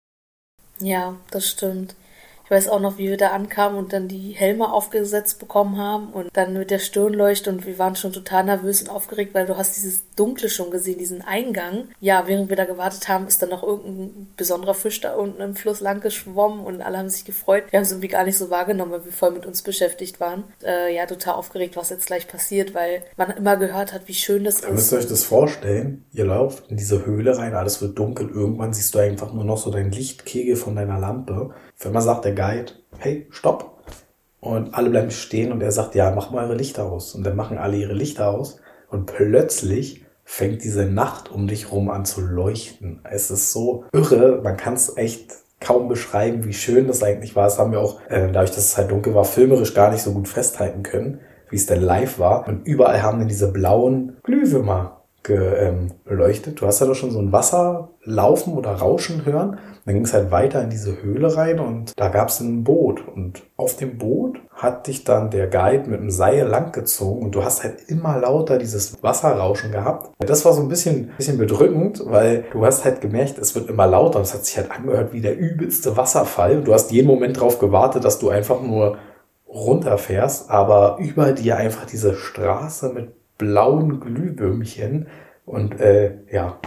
[0.80, 1.98] Ja, das stimmt.
[2.52, 6.10] Ich weiß auch noch, wie wir da ankamen und dann die Helme aufgesetzt bekommen haben
[6.10, 9.56] und dann mit der Stirnleuchte und wir waren schon total nervös und aufgeregt, weil du
[9.56, 11.86] hast dieses Dunkle schon gesehen, diesen Eingang.
[12.00, 15.56] Ja, während wir da gewartet haben, ist dann noch irgendein besonderer Fisch da unten im
[15.56, 17.64] Fluss lang geschwommen und alle haben sich gefreut.
[17.72, 20.44] Wir haben es irgendwie gar nicht so wahrgenommen, weil wir voll mit uns beschäftigt waren.
[20.64, 24.44] Äh, ja, total aufgeregt, was jetzt gleich passiert, weil man immer gehört hat, wie schön
[24.44, 24.66] das ist.
[24.66, 26.06] Ihr müsst euch das vorstellen.
[26.14, 28.30] Ihr lauft in diese Höhle rein, alles wird dunkel.
[28.30, 31.50] Irgendwann siehst du einfach nur noch so dein Lichtkegel von deiner Lampe.
[31.80, 33.82] Wenn man sagt, der Guide, hey, stopp.
[34.40, 37.16] Und alle bleiben stehen und er sagt, ja, mach mal eure Lichter aus.
[37.16, 38.60] Und dann machen alle ihre Lichter aus.
[38.92, 40.01] Und plötzlich
[40.32, 43.02] fängt diese Nacht um dich rum an zu leuchten.
[43.04, 47.44] Es ist so irre, man kann es echt kaum beschreiben, wie schön das eigentlich war.
[47.44, 50.14] Das haben wir auch, äh, dadurch, dass es halt dunkel war, filmerisch gar nicht so
[50.14, 52.48] gut festhalten können, wie es denn live war.
[52.48, 56.54] Und überall haben dann diese blauen Glühwürmer geleuchtet.
[56.54, 59.60] Ähm, du hast ja doch schon so ein Wasser laufen oder rauschen hören.
[59.86, 63.08] Dann ging es halt weiter in diese Höhle rein und da gab es ein Boot.
[63.08, 67.44] Und auf dem Boot hat dich dann der Guide mit einem Seil langgezogen und du
[67.44, 70.12] hast halt immer lauter dieses Wasserrauschen gehabt.
[70.20, 73.88] Das war so ein bisschen, bisschen bedrückend, weil du hast halt gemerkt, es wird immer
[73.88, 76.58] lauter es hat sich halt angehört wie der übelste Wasserfall.
[76.58, 78.98] Und du hast jeden Moment darauf gewartet, dass du einfach nur
[79.48, 85.08] runterfährst, aber über dir einfach diese Straße mit blauen Glühwürmchen
[85.46, 86.60] und äh, ja,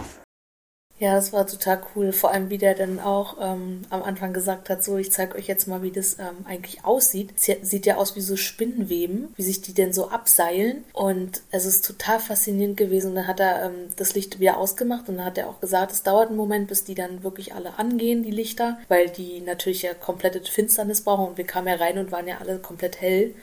[0.97, 2.13] ja, das war total cool.
[2.13, 5.45] Vor allem, wie der dann auch ähm, am Anfang gesagt hat, so, ich zeige euch
[5.45, 7.37] jetzt mal, wie das ähm, eigentlich aussieht.
[7.37, 10.85] Sie, sieht ja aus wie so Spinnenweben, wie sich die denn so abseilen.
[10.93, 13.09] Und es ist total faszinierend gewesen.
[13.09, 15.91] Und dann hat er ähm, das Licht wieder ausgemacht und dann hat er auch gesagt,
[15.91, 19.81] es dauert einen Moment, bis die dann wirklich alle angehen, die Lichter, weil die natürlich
[19.81, 21.27] ja komplette Finsternis brauchen.
[21.27, 23.35] Und wir kamen ja rein und waren ja alle komplett hell.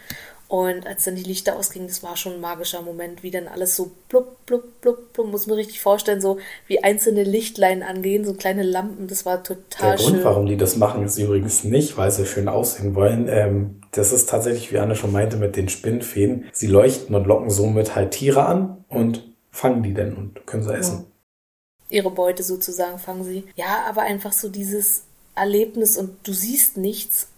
[0.53, 3.75] Und als dann die Lichter ausgingen, das war schon ein magischer Moment, wie dann alles
[3.75, 8.35] so blub, blub, blub, blub, muss man richtig vorstellen, so wie einzelne Lichtlein angehen, so
[8.35, 10.13] kleine Lampen, das war total Der schön.
[10.13, 13.29] Der Grund, warum die das machen, ist übrigens nicht, weil sie schön aussehen wollen.
[13.31, 16.45] Ähm, das ist tatsächlich, wie Anne schon meinte, mit den Spinnfäden.
[16.53, 20.75] Sie leuchten und locken somit halt Tiere an und fangen die dann und können sie
[20.75, 21.07] essen.
[21.89, 21.97] Ja.
[21.97, 23.45] Ihre Beute sozusagen fangen sie.
[23.57, 27.29] Ja, aber einfach so dieses Erlebnis und du siehst nichts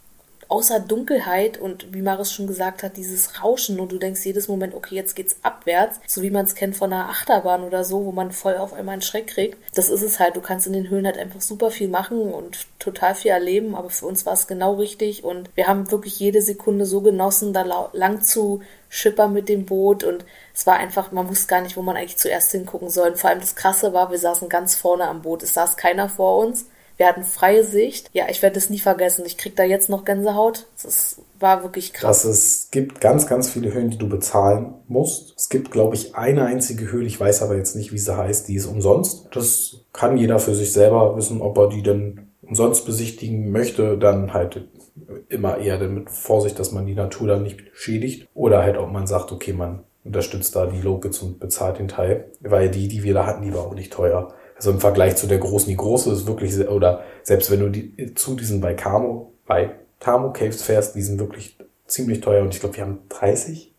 [0.49, 4.75] außer Dunkelheit und wie Maris schon gesagt hat, dieses Rauschen und du denkst jedes Moment,
[4.75, 8.13] okay, jetzt geht's abwärts, so wie man es kennt von einer Achterbahn oder so, wo
[8.13, 9.59] man voll auf einmal einen Schreck kriegt.
[9.75, 10.37] Das ist es halt.
[10.37, 13.91] Du kannst in den Höhlen halt einfach super viel machen und total viel erleben, aber
[13.91, 17.91] für uns war es genau richtig und wir haben wirklich jede Sekunde so genossen, da
[17.93, 21.83] lang zu schippern mit dem Boot und es war einfach, man wusste gar nicht, wo
[21.83, 23.11] man eigentlich zuerst hingucken soll.
[23.11, 25.43] Und vor allem das Krasse war, wir saßen ganz vorne am Boot.
[25.43, 26.67] Es saß keiner vor uns.
[26.97, 28.09] Wir hatten freie Sicht.
[28.13, 29.25] Ja, ich werde es nie vergessen.
[29.27, 30.67] Ich krieg da jetzt noch Gänsehaut.
[30.83, 32.23] Das war wirklich krass.
[32.23, 35.35] Das es gibt ganz, ganz viele Höhlen, die du bezahlen musst.
[35.37, 37.07] Es gibt, glaube ich, eine einzige Höhle.
[37.07, 38.49] Ich weiß aber jetzt nicht, wie sie heißt.
[38.49, 39.29] Die ist umsonst.
[39.33, 43.99] Das kann jeder für sich selber wissen, ob er die denn umsonst besichtigen möchte.
[43.99, 44.69] Dann halt
[45.29, 48.29] immer eher mit Vorsicht, dass man die Natur dann nicht schädigt.
[48.35, 52.31] Oder halt, ob man sagt, okay, man unterstützt da die Locals und bezahlt den Teil.
[52.41, 54.33] Weil die, die wir da hatten, die war auch nicht teuer.
[54.57, 58.15] Also im Vergleich zu der großen, die große ist wirklich, oder selbst wenn du die,
[58.15, 62.77] zu diesen Baikamo, bei Tamo Caves fährst, die sind wirklich ziemlich teuer und ich glaube,
[62.77, 63.74] wir haben 30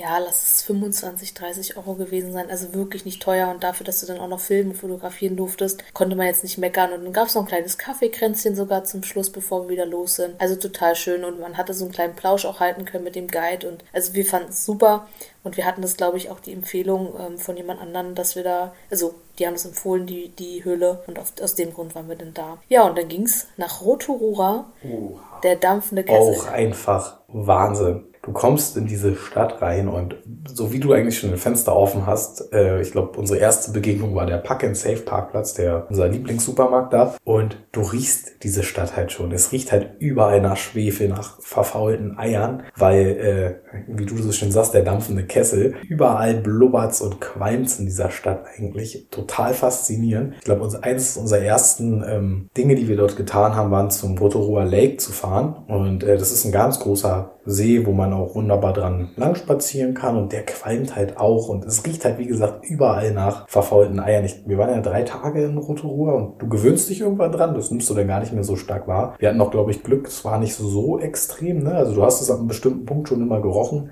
[0.00, 2.50] ja, lass es 25, 30 Euro gewesen sein.
[2.50, 3.48] Also wirklich nicht teuer.
[3.50, 6.56] Und dafür, dass du dann auch noch filmen und fotografieren durftest, konnte man jetzt nicht
[6.56, 6.92] meckern.
[6.92, 10.16] Und dann gab es noch ein kleines Kaffeekränzchen sogar zum Schluss, bevor wir wieder los
[10.16, 10.40] sind.
[10.40, 11.24] Also total schön.
[11.24, 13.68] Und man hatte so einen kleinen Plausch auch halten können mit dem Guide.
[13.68, 15.06] Und also wir fanden es super.
[15.42, 18.44] Und wir hatten das, glaube ich, auch die Empfehlung ähm, von jemand anderem, dass wir
[18.44, 21.02] da, also die haben es empfohlen, die, die Höhle.
[21.06, 22.58] Und auf, aus dem Grund waren wir dann da.
[22.68, 26.36] Ja, und dann ging es nach Rotorua, uh, der dampfende Kessel.
[26.36, 30.14] Auch einfach Wahnsinn du kommst in diese Stadt rein und
[30.46, 34.14] so wie du eigentlich schon ein Fenster offen hast, äh, ich glaube, unsere erste Begegnung
[34.14, 37.16] war der Pack and Safe Parkplatz, der unser Lieblingssupermarkt da.
[37.24, 39.32] Und du riechst diese Stadt halt schon.
[39.32, 44.52] Es riecht halt überall nach Schwefel, nach verfaulten Eiern, weil, äh, wie du so schön
[44.52, 49.08] sagst, der dampfende Kessel, überall blubbert's und qualmt's in dieser Stadt eigentlich.
[49.10, 50.34] Total faszinierend.
[50.38, 54.62] Ich glaube, eines unserer ersten ähm, Dinge, die wir dort getan haben, waren zum Rotorua
[54.62, 55.64] Lake zu fahren.
[55.66, 59.94] Und äh, das ist ein ganz großer See, wo man auch wunderbar dran lang spazieren
[59.94, 64.00] kann und der qualmt halt auch und es riecht halt, wie gesagt, überall nach verfaulten
[64.00, 64.24] Eiern.
[64.24, 67.70] Ich, wir waren ja drei Tage in Rotorua und du gewöhnst dich irgendwann dran, das
[67.70, 69.14] nimmst du dann gar nicht mehr so stark wahr.
[69.18, 71.72] Wir hatten auch, glaube ich, Glück, es war nicht so extrem, ne?
[71.72, 73.90] Also du hast es an einem bestimmten Punkt schon immer gerochen.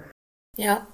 [0.57, 0.89] Ja,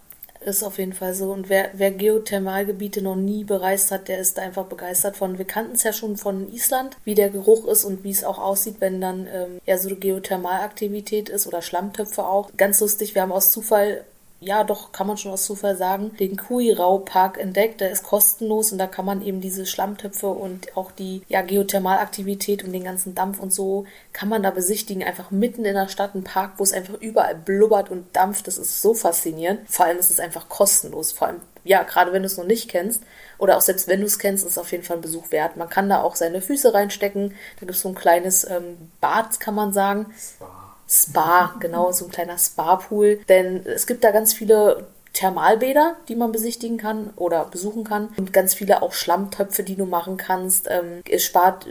[0.45, 1.33] ist auf jeden Fall so.
[1.33, 5.39] Und wer, wer Geothermalgebiete noch nie bereist hat, der ist einfach begeistert von.
[5.39, 8.39] Wir kannten es ja schon von Island, wie der Geruch ist und wie es auch
[8.39, 12.51] aussieht, wenn dann ähm, ja so Geothermalaktivität ist oder Schlammtöpfe auch.
[12.57, 14.05] Ganz lustig, wir haben aus Zufall
[14.45, 17.81] ja, doch, kann man schon aus Zufall sagen, den Kui-Rau-Park entdeckt.
[17.81, 22.65] Der ist kostenlos und da kann man eben diese Schlammtöpfe und auch die ja, Geothermalaktivität
[22.65, 25.03] und den ganzen Dampf und so kann man da besichtigen.
[25.03, 28.47] Einfach mitten in der Stadt ein Park, wo es einfach überall blubbert und dampft.
[28.47, 29.61] Das ist so faszinierend.
[29.69, 31.13] Vor allem ist es einfach kostenlos.
[31.13, 33.03] Vor allem, ja, gerade wenn du es noch nicht kennst
[33.39, 35.57] oder auch selbst wenn du es kennst, ist es auf jeden Fall ein Besuch wert.
[35.57, 37.31] Man kann da auch seine Füße reinstecken.
[37.31, 40.07] Da gibt es so ein kleines ähm, Bad, kann man sagen.
[40.19, 40.54] Spa.
[40.89, 43.21] Spa, genau, so ein kleiner Spa-Pool.
[43.29, 48.09] Denn es gibt da ganz viele Thermalbäder, die man besichtigen kann oder besuchen kann.
[48.17, 50.69] Und ganz viele auch Schlammtöpfe, die du machen kannst.
[50.69, 51.03] Ähm,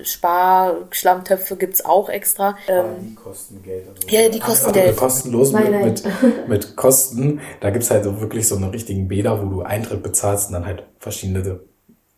[0.04, 2.58] Spar-Schlammtöpfe gibt es auch extra.
[2.68, 3.88] Ähm, die kosten Geld.
[3.90, 4.98] Also ja, die kosten also Geld.
[4.98, 7.42] Kostenlos nein, mit, Mit, mit Kosten.
[7.60, 10.54] Da gibt es halt so wirklich so eine richtigen Bäder, wo du Eintritt bezahlst und
[10.54, 11.60] dann halt verschiedene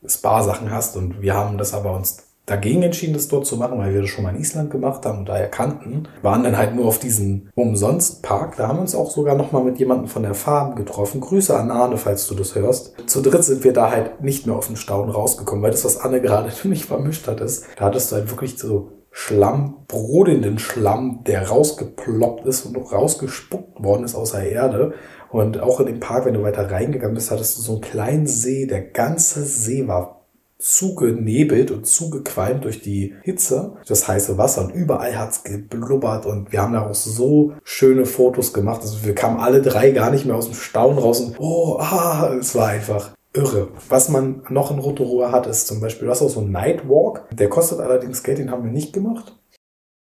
[0.08, 0.96] Spa-Sachen hast.
[0.96, 4.10] Und wir haben das aber uns dagegen entschieden, das dort zu machen, weil wir das
[4.10, 7.50] schon mal in Island gemacht haben und daher kannten, waren dann halt nur auf diesen
[7.56, 8.58] Umsonst-Park.
[8.58, 11.22] Da haben wir uns auch sogar nochmal mit jemandem von der Farm getroffen.
[11.22, 12.94] Grüße an Arne, falls du das hörst.
[13.08, 16.00] Zu dritt sind wir da halt nicht mehr auf den Staunen rausgekommen, weil das, was
[16.00, 20.60] Anne gerade für mich vermischt hat, ist, da hattest du halt wirklich so Schlamm, brodelnden
[20.60, 24.94] Schlamm, der rausgeploppt ist und noch rausgespuckt worden ist aus der Erde.
[25.30, 28.28] Und auch in dem Park, wenn du weiter reingegangen bist, hattest du so einen kleinen
[28.28, 28.68] See.
[28.68, 30.15] Der ganze See war
[30.58, 36.62] zugenebelt und zugequalmt durch die Hitze, das heiße Wasser und überall hat's geblubbert und wir
[36.62, 38.82] haben daraus so schöne Fotos gemacht.
[38.82, 42.34] Also wir kamen alle drei gar nicht mehr aus dem Staunen raus und oh, ah,
[42.40, 43.70] es war einfach irre.
[43.90, 47.28] Was man noch in Rotorua hat, ist zum Beispiel, du hast auch so einen Nightwalk.
[47.32, 49.36] Der kostet allerdings Geld, den haben wir nicht gemacht.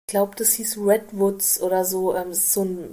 [0.08, 2.16] Ich glaube, das hieß Redwoods oder so.
[2.16, 2.86] Ähm, das ist so ein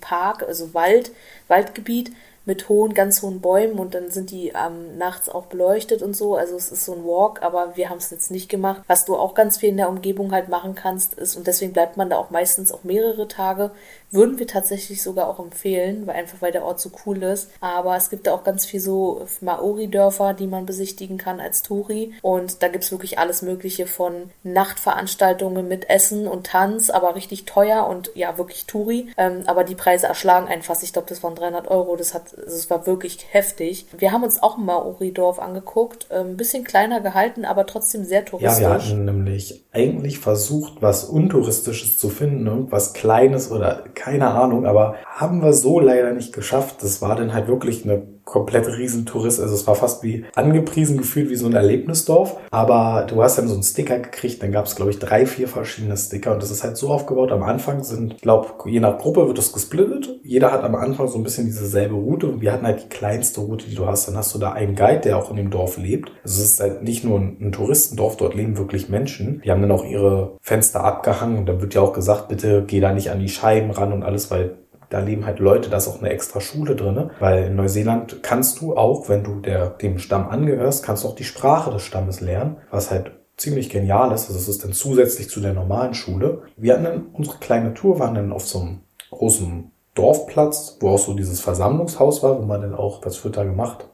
[0.00, 1.12] Park, also Wald,
[1.48, 2.10] Waldgebiet
[2.48, 6.34] mit hohen, ganz hohen Bäumen und dann sind die ähm, nachts auch beleuchtet und so.
[6.34, 8.82] Also es ist so ein Walk, aber wir haben es jetzt nicht gemacht.
[8.86, 11.98] Was du auch ganz viel in der Umgebung halt machen kannst, ist, und deswegen bleibt
[11.98, 13.70] man da auch meistens auch mehrere Tage,
[14.10, 17.50] würden wir tatsächlich sogar auch empfehlen, weil einfach weil der Ort so cool ist.
[17.60, 22.12] Aber es gibt da auch ganz viel so Maori-Dörfer, die man besichtigen kann als Touri.
[22.22, 27.44] Und da gibt es wirklich alles Mögliche von Nachtveranstaltungen mit Essen und Tanz, aber richtig
[27.44, 29.08] teuer und ja, wirklich Touri.
[29.16, 30.80] Ähm, aber die Preise erschlagen einfach.
[30.82, 31.96] Ich glaube, das waren 300 Euro.
[31.96, 33.86] Das hat, das war wirklich heftig.
[33.96, 36.10] Wir haben uns auch ein Maori-Dorf angeguckt.
[36.10, 38.62] Ein ähm, bisschen kleiner gehalten, aber trotzdem sehr touristisch.
[38.62, 44.64] Ja, wir hatten nämlich eigentlich versucht, was Untouristisches zu finden, irgendwas Kleines oder keine Ahnung,
[44.64, 46.82] aber haben wir so leider nicht geschafft.
[46.82, 49.40] Das war dann halt wirklich eine komplett Riesentourist.
[49.40, 52.36] Also es war fast wie angepriesen gefühlt wie so ein Erlebnisdorf.
[52.50, 55.48] Aber du hast dann so einen Sticker gekriegt, dann gab es, glaube ich, drei, vier
[55.48, 56.34] verschiedene Sticker.
[56.34, 57.32] Und das ist halt so aufgebaut.
[57.32, 60.20] Am Anfang sind, ich glaube, je nach Gruppe wird das gesplittet.
[60.22, 62.26] Jeder hat am Anfang so ein bisschen dieselbe Route.
[62.26, 64.06] Und wir hatten halt die kleinste Route, die du hast.
[64.08, 66.12] Dann hast du da einen Guide, der auch in dem Dorf lebt.
[66.22, 69.40] Also es ist halt nicht nur ein, ein Touristendorf, dort leben wirklich Menschen.
[69.42, 71.38] Die haben dann auch ihre Fenster abgehangen.
[71.38, 74.02] Und dann wird ja auch gesagt, bitte geh da nicht an die Scheiben ran und
[74.02, 74.58] alles, weil
[74.90, 78.60] da leben halt Leute, da ist auch eine extra Schule drinne, weil in Neuseeland kannst
[78.60, 82.20] du auch, wenn du der, dem Stamm angehörst, kannst du auch die Sprache des Stammes
[82.20, 84.28] lernen, was halt ziemlich genial ist.
[84.28, 86.42] Also es ist dann zusätzlich zu der normalen Schule.
[86.56, 90.98] Wir hatten dann unsere kleine Tour, waren dann auf so einem großen Dorfplatz, wo auch
[90.98, 93.88] so dieses Versammlungshaus war, wo man dann auch, was wird da gemacht?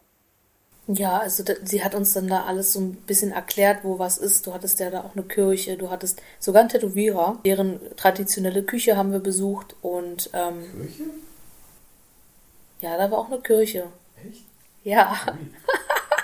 [0.86, 4.18] Ja, also da, sie hat uns dann da alles so ein bisschen erklärt, wo was
[4.18, 4.46] ist.
[4.46, 7.38] Du hattest ja da auch eine Kirche, du hattest sogar einen Tätowierer.
[7.44, 11.10] Deren traditionelle Küche haben wir besucht und ähm, Kirche?
[12.80, 13.84] ja, da war auch eine Kirche.
[14.28, 14.42] Echt?
[14.82, 15.16] Ja.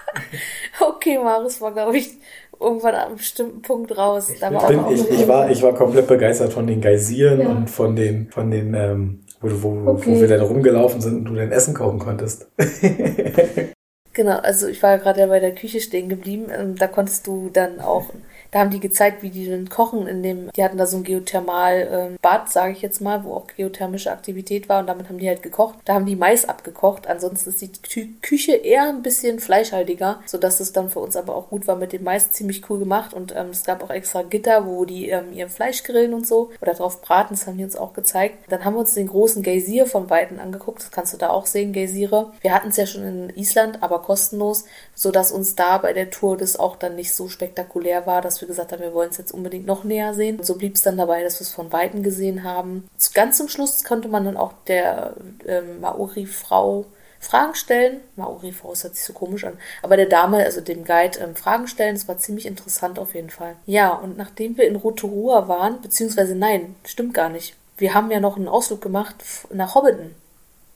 [0.80, 2.10] okay, Marius war, glaube ich,
[2.60, 4.28] irgendwann an einem bestimmten Punkt raus.
[4.40, 7.70] Da war Bin, auch ich, ich, war, ich war komplett begeistert von den Geysiren und
[7.70, 10.20] von den, von den ähm, wo, wo, wo Okay.
[10.20, 12.46] wir dann rumgelaufen sind und du dein Essen kaufen konntest.
[14.12, 16.46] Genau, also ich war gerade bei der Küche stehen geblieben.
[16.50, 18.12] Ähm, Da konntest du dann auch,
[18.50, 21.04] da haben die gezeigt, wie die dann kochen in dem, die hatten da so ein
[21.04, 25.42] Geothermal-Bad, sage ich jetzt mal, wo auch geothermische Aktivität war und damit haben die halt
[25.42, 25.78] gekocht.
[25.84, 27.06] Da haben die Mais abgekocht.
[27.06, 31.36] Ansonsten ist die Kü Küche eher ein bisschen fleischhaltiger, sodass es dann für uns aber
[31.36, 34.22] auch gut war mit dem Mais ziemlich cool gemacht und ähm, es gab auch extra
[34.22, 37.64] Gitter, wo die ähm, ihr Fleisch grillen und so oder drauf braten, das haben die
[37.64, 38.36] uns auch gezeigt.
[38.48, 41.46] Dann haben wir uns den großen Geysir von Weitem angeguckt, das kannst du da auch
[41.46, 42.32] sehen, Geysire.
[42.40, 46.36] Wir hatten es ja schon in Island, aber kostenlos, sodass uns da bei der Tour
[46.36, 49.32] das auch dann nicht so spektakulär war, dass wir gesagt haben, wir wollen es jetzt
[49.32, 50.38] unbedingt noch näher sehen.
[50.38, 52.88] Und so blieb es dann dabei, dass wir es von Weitem gesehen haben.
[53.14, 55.14] Ganz zum Schluss konnte man dann auch der
[55.46, 56.86] ähm, Maori-Frau
[57.20, 58.00] Fragen stellen.
[58.16, 59.58] Maori-Frau ist hört sich so komisch an.
[59.82, 61.94] Aber der Dame, also dem Guide, ähm, Fragen stellen.
[61.94, 63.56] Das war ziemlich interessant auf jeden Fall.
[63.66, 67.56] Ja, und nachdem wir in Rotorua waren, beziehungsweise nein, stimmt gar nicht.
[67.76, 69.16] Wir haben ja noch einen Ausflug gemacht
[69.52, 70.14] nach Hobbiton.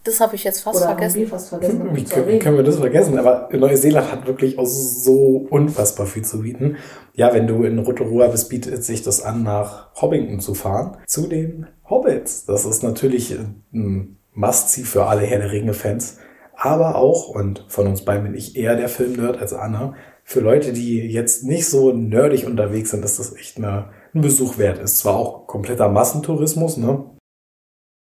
[0.04, 1.20] Das habe ich jetzt fast Oder haben vergessen.
[1.20, 3.18] wir fast vergessen, Wie zu können, können wir das vergessen?
[3.18, 6.76] Aber Neuseeland hat wirklich auch so unfassbar viel zu bieten.
[7.14, 10.98] Ja, wenn du in Rotorua bist, bietet sich das an, nach Hobbington zu fahren.
[11.06, 12.44] Zu den Hobbits.
[12.44, 13.34] Das ist natürlich
[13.72, 16.18] ein Must-See für alle Herr der Ringe-Fans.
[16.54, 20.72] Aber auch, und von uns beiden bin ich eher der Film-Nerd als Anna, für Leute,
[20.72, 24.78] die jetzt nicht so nerdig unterwegs sind, ist das echt eine, ein Besuch wert.
[24.78, 27.04] Ist zwar auch kompletter Massentourismus, ne?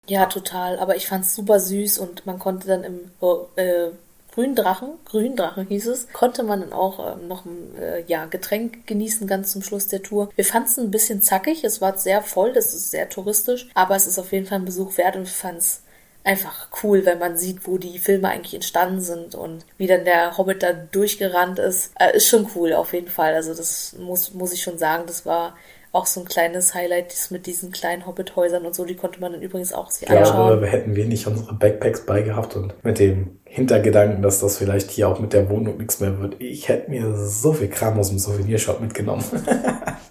[0.06, 0.78] Ja, total.
[0.78, 3.10] Aber ich fand's super süß und man konnte dann im
[3.56, 3.90] äh,
[4.34, 8.26] grünen Drachen, grünen Drachen hieß es, konnte man dann auch ähm, noch ein äh, ja,
[8.26, 10.30] Getränk genießen ganz zum Schluss der Tour.
[10.34, 13.94] Wir fanden es ein bisschen zackig, es war sehr voll, das ist sehr touristisch, aber
[13.94, 15.82] es ist auf jeden Fall ein Besuch wert und ich fand's
[16.24, 20.36] einfach cool, wenn man sieht, wo die Filme eigentlich entstanden sind und wie dann der
[20.36, 21.92] Hobbit da durchgerannt ist.
[22.00, 23.34] Äh, ist schon cool, auf jeden Fall.
[23.34, 25.56] Also das muss, muss ich schon sagen, das war
[25.94, 29.32] auch so ein kleines Highlight das mit diesen kleinen Hobbit-Häusern und so, die konnte man
[29.32, 30.64] dann übrigens auch sich Ich glaube, anschauen.
[30.64, 35.20] hätten wir nicht unsere Backpacks beigehabt und mit dem Hintergedanken, dass das vielleicht hier auch
[35.20, 38.80] mit der Wohnung nichts mehr wird, ich hätte mir so viel Kram aus dem Souvenirshop
[38.80, 39.24] mitgenommen.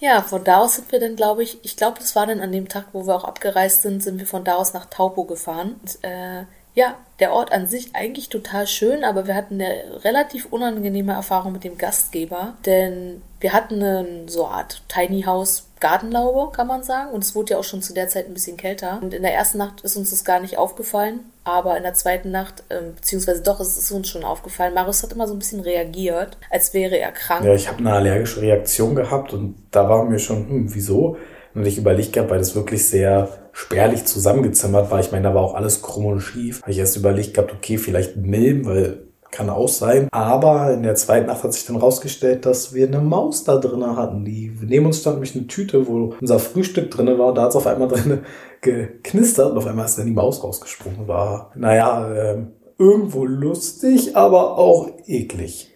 [0.00, 2.52] Ja, von da aus sind wir dann, glaube ich, ich glaube, das war dann an
[2.52, 5.80] dem Tag, wo wir auch abgereist sind, sind wir von da aus nach Taupo gefahren.
[5.82, 6.44] Und, äh,
[6.78, 11.52] ja, der Ort an sich eigentlich total schön, aber wir hatten eine relativ unangenehme Erfahrung
[11.52, 16.84] mit dem Gastgeber, denn wir hatten eine so eine Art Tiny House Gartenlaube, kann man
[16.84, 19.00] sagen, und es wurde ja auch schon zu der Zeit ein bisschen kälter.
[19.02, 22.30] Und in der ersten Nacht ist uns das gar nicht aufgefallen, aber in der zweiten
[22.30, 24.74] Nacht, ähm, beziehungsweise doch, es ist uns schon aufgefallen.
[24.74, 27.44] Marius hat immer so ein bisschen reagiert, als wäre er krank.
[27.44, 31.16] Ja, ich habe eine allergische Reaktion gehabt und da war mir schon, hm, wieso?
[31.54, 35.00] Und ich überlegt gehabt, weil das wirklich sehr spärlich zusammengezimmert war.
[35.00, 36.62] Ich meine, da war auch alles krumm und schief.
[36.62, 40.08] Habe ich erst überlegt gehabt, okay, vielleicht Milben, weil kann auch sein.
[40.10, 43.84] Aber in der zweiten Nacht hat sich dann rausgestellt, dass wir eine Maus da drin
[43.84, 44.24] hatten.
[44.24, 47.34] Die neben uns stand nämlich eine Tüte, wo unser Frühstück drin war.
[47.34, 48.20] Da hat es auf einmal drin
[48.62, 51.06] geknistert und auf einmal ist dann die Maus rausgesprungen.
[51.06, 55.74] War, naja, ähm, irgendwo lustig, aber auch eklig.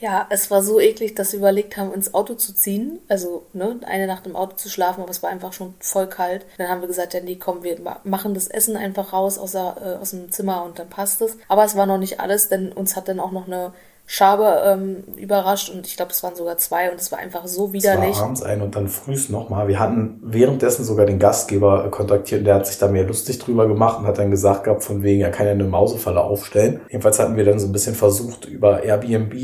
[0.00, 3.00] Ja, es war so eklig, dass wir überlegt haben, ins Auto zu ziehen.
[3.08, 6.46] Also, ne, eine Nacht im Auto zu schlafen, aber es war einfach schon voll kalt.
[6.56, 9.52] Dann haben wir gesagt, ja, nee, komm, wir ma- machen das Essen einfach raus aus,
[9.52, 11.36] der, äh, aus dem Zimmer und dann passt es.
[11.48, 13.72] Aber es war noch nicht alles, denn uns hat dann auch noch eine
[14.10, 17.66] Schabe ähm, überrascht und ich glaube, es waren sogar zwei und es war einfach so
[17.66, 18.16] Es widerlich.
[18.16, 19.68] war abends ein und dann frühs nochmal.
[19.68, 23.38] Wir hatten währenddessen sogar den Gastgeber äh, kontaktiert und der hat sich da mehr lustig
[23.38, 26.80] drüber gemacht und hat dann gesagt gehabt, von wegen, er kann ja eine Mausefalle aufstellen.
[26.88, 29.34] Jedenfalls hatten wir dann so ein bisschen versucht, über Airbnb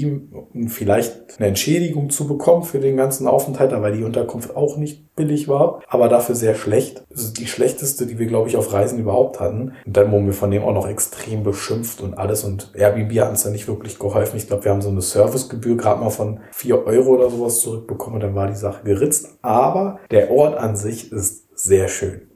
[0.69, 5.49] vielleicht eine Entschädigung zu bekommen für den ganzen Aufenthalt, weil die Unterkunft auch nicht billig
[5.49, 7.05] war, aber dafür sehr schlecht.
[7.11, 9.75] Ist die schlechteste, die wir, glaube ich, auf Reisen überhaupt hatten.
[9.85, 13.31] Und dann wurden wir von dem auch noch extrem beschimpft und alles und Airbnb hat
[13.31, 14.37] uns dann nicht wirklich geholfen.
[14.37, 18.17] Ich glaube, wir haben so eine Servicegebühr gerade mal von 4 Euro oder sowas zurückbekommen
[18.17, 19.39] und dann war die Sache geritzt.
[19.43, 22.34] Aber der Ort an sich ist sehr schön.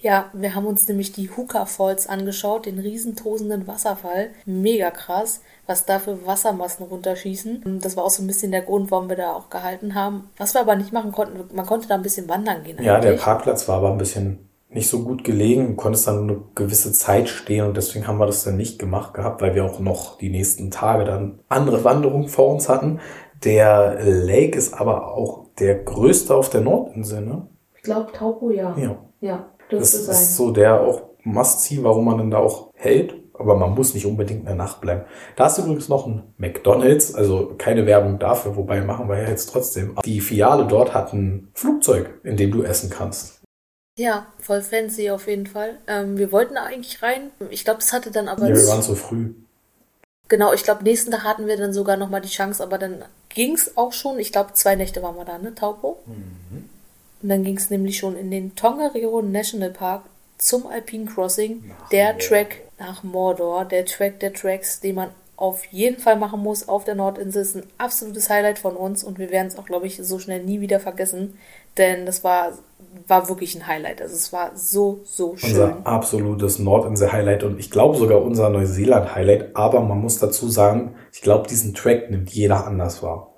[0.00, 4.30] Ja, wir haben uns nämlich die Hookah Falls angeschaut, den riesentosenden Wasserfall.
[4.46, 7.80] Mega krass, was da für Wassermassen runterschießen.
[7.82, 10.30] Das war auch so ein bisschen der Grund, warum wir da auch gehalten haben.
[10.38, 12.82] Was wir aber nicht machen konnten, man konnte da ein bisschen wandern gehen.
[12.82, 13.12] Ja, der.
[13.12, 15.68] Parkplatz war aber ein bisschen nicht so gut gelegen.
[15.68, 19.12] Du konntest dann eine gewisse Zeit stehen und deswegen haben wir das dann nicht gemacht
[19.12, 23.00] gehabt, weil wir auch noch die nächsten Tage dann andere Wanderungen vor uns hatten.
[23.44, 27.46] Der Lake ist aber auch der größte auf der Nordinsel, ne?
[27.76, 28.74] Ich glaube, Taupo, ja.
[28.78, 28.96] Ja.
[29.20, 30.14] Ja, Das sein.
[30.14, 33.14] ist so der auch Must-See, warum man dann da auch hält.
[33.40, 35.04] aber man muss nicht unbedingt eine Nacht bleiben.
[35.34, 39.50] Da ist übrigens noch ein McDonald's, also keine Werbung dafür, wobei machen wir ja jetzt
[39.50, 39.96] trotzdem.
[40.04, 43.40] Die Filiale dort hat ein Flugzeug, in dem du essen kannst.
[43.98, 45.78] Ja, voll fancy auf jeden Fall.
[45.86, 47.30] Ähm, wir wollten da eigentlich rein.
[47.50, 48.46] Ich glaube, das hatte dann aber.
[48.48, 49.34] Ja, wir waren zu früh.
[50.28, 53.54] Genau, ich glaube, nächsten Tag hatten wir dann sogar nochmal die Chance, aber dann ging
[53.54, 54.18] es auch schon.
[54.18, 55.98] Ich glaube, zwei Nächte waren wir da, ne, Taupo?
[56.06, 56.69] Mhm.
[57.22, 60.04] Und dann ging es nämlich schon in den Tongariro National Park
[60.38, 61.64] zum Alpine Crossing.
[61.68, 62.28] Nach der Mordor.
[62.28, 66.84] Track nach Mordor, der Track der Tracks, den man auf jeden Fall machen muss auf
[66.84, 69.96] der Nordinsel, ist ein absolutes Highlight von uns und wir werden es auch, glaube ich,
[69.96, 71.38] so schnell nie wieder vergessen,
[71.78, 72.52] denn das war,
[73.06, 74.02] war wirklich ein Highlight.
[74.02, 75.50] Also es war so, so schön.
[75.50, 81.22] Unser absolutes Nordinsel-Highlight und ich glaube sogar unser Neuseeland-Highlight, aber man muss dazu sagen, ich
[81.22, 83.29] glaube, diesen Track nimmt jeder anders wahr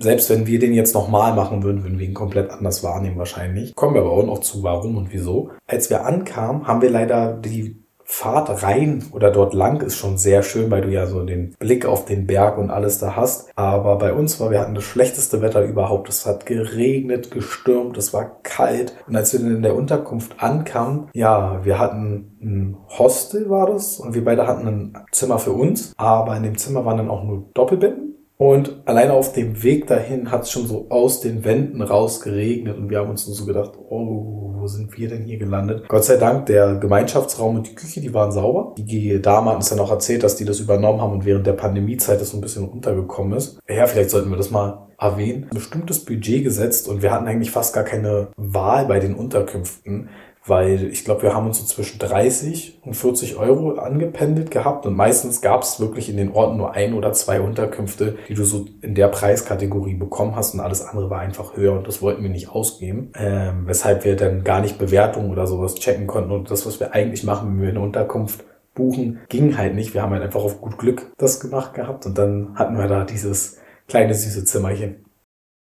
[0.00, 3.74] selbst wenn wir den jetzt nochmal machen würden, würden wir ihn komplett anders wahrnehmen wahrscheinlich.
[3.74, 5.50] Kommen wir aber auch noch zu, warum und wieso.
[5.66, 10.44] Als wir ankamen, haben wir leider die Fahrt rein oder dort lang ist schon sehr
[10.44, 13.48] schön, weil du ja so den Blick auf den Berg und alles da hast.
[13.56, 16.08] Aber bei uns war, wir hatten das schlechteste Wetter überhaupt.
[16.08, 18.94] Es hat geregnet, gestürmt, es war kalt.
[19.08, 23.98] Und als wir dann in der Unterkunft ankamen, ja, wir hatten ein Hostel war das
[23.98, 25.92] und wir beide hatten ein Zimmer für uns.
[25.96, 30.30] Aber in dem Zimmer waren dann auch nur Doppelbetten und alleine auf dem Weg dahin
[30.30, 33.46] hat es schon so aus den Wänden raus geregnet und wir haben uns nur so
[33.46, 35.88] gedacht, oh, wo sind wir denn hier gelandet?
[35.88, 38.74] Gott sei Dank, der Gemeinschaftsraum und die Küche, die waren sauber.
[38.76, 41.54] Die Dame hat uns dann auch erzählt, dass die das übernommen haben und während der
[41.54, 43.58] Pandemiezeit das so ein bisschen runtergekommen ist.
[43.68, 45.44] Ja, vielleicht sollten wir das mal erwähnen.
[45.44, 50.08] Ein bestimmtes Budget gesetzt und wir hatten eigentlich fast gar keine Wahl bei den Unterkünften
[50.46, 54.94] weil ich glaube, wir haben uns so zwischen 30 und 40 Euro angependelt gehabt und
[54.94, 58.66] meistens gab es wirklich in den Orten nur ein oder zwei Unterkünfte, die du so
[58.80, 62.30] in der Preiskategorie bekommen hast und alles andere war einfach höher und das wollten wir
[62.30, 66.66] nicht ausgeben, ähm, weshalb wir dann gar nicht Bewertungen oder sowas checken konnten und das,
[66.66, 68.44] was wir eigentlich machen, wenn wir eine Unterkunft
[68.74, 69.94] buchen, ging halt nicht.
[69.94, 73.04] Wir haben halt einfach auf gut Glück das gemacht gehabt und dann hatten wir da
[73.04, 75.05] dieses kleine süße Zimmerchen.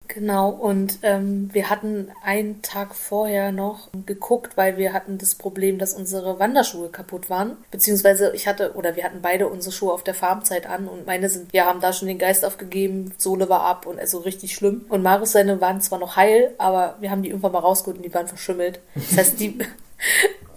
[0.07, 5.77] Genau, und ähm, wir hatten einen Tag vorher noch geguckt, weil wir hatten das Problem,
[5.77, 7.57] dass unsere Wanderschuhe kaputt waren.
[7.71, 11.29] Beziehungsweise ich hatte, oder wir hatten beide unsere Schuhe auf der Farmzeit an und meine
[11.29, 14.85] sind, wir haben da schon den Geist aufgegeben, Sohle war ab und also richtig schlimm.
[14.89, 18.03] Und Marius seine waren zwar noch heil, aber wir haben die irgendwann mal rausgeholt und
[18.03, 18.79] die waren verschimmelt.
[18.95, 19.59] Das heißt, die,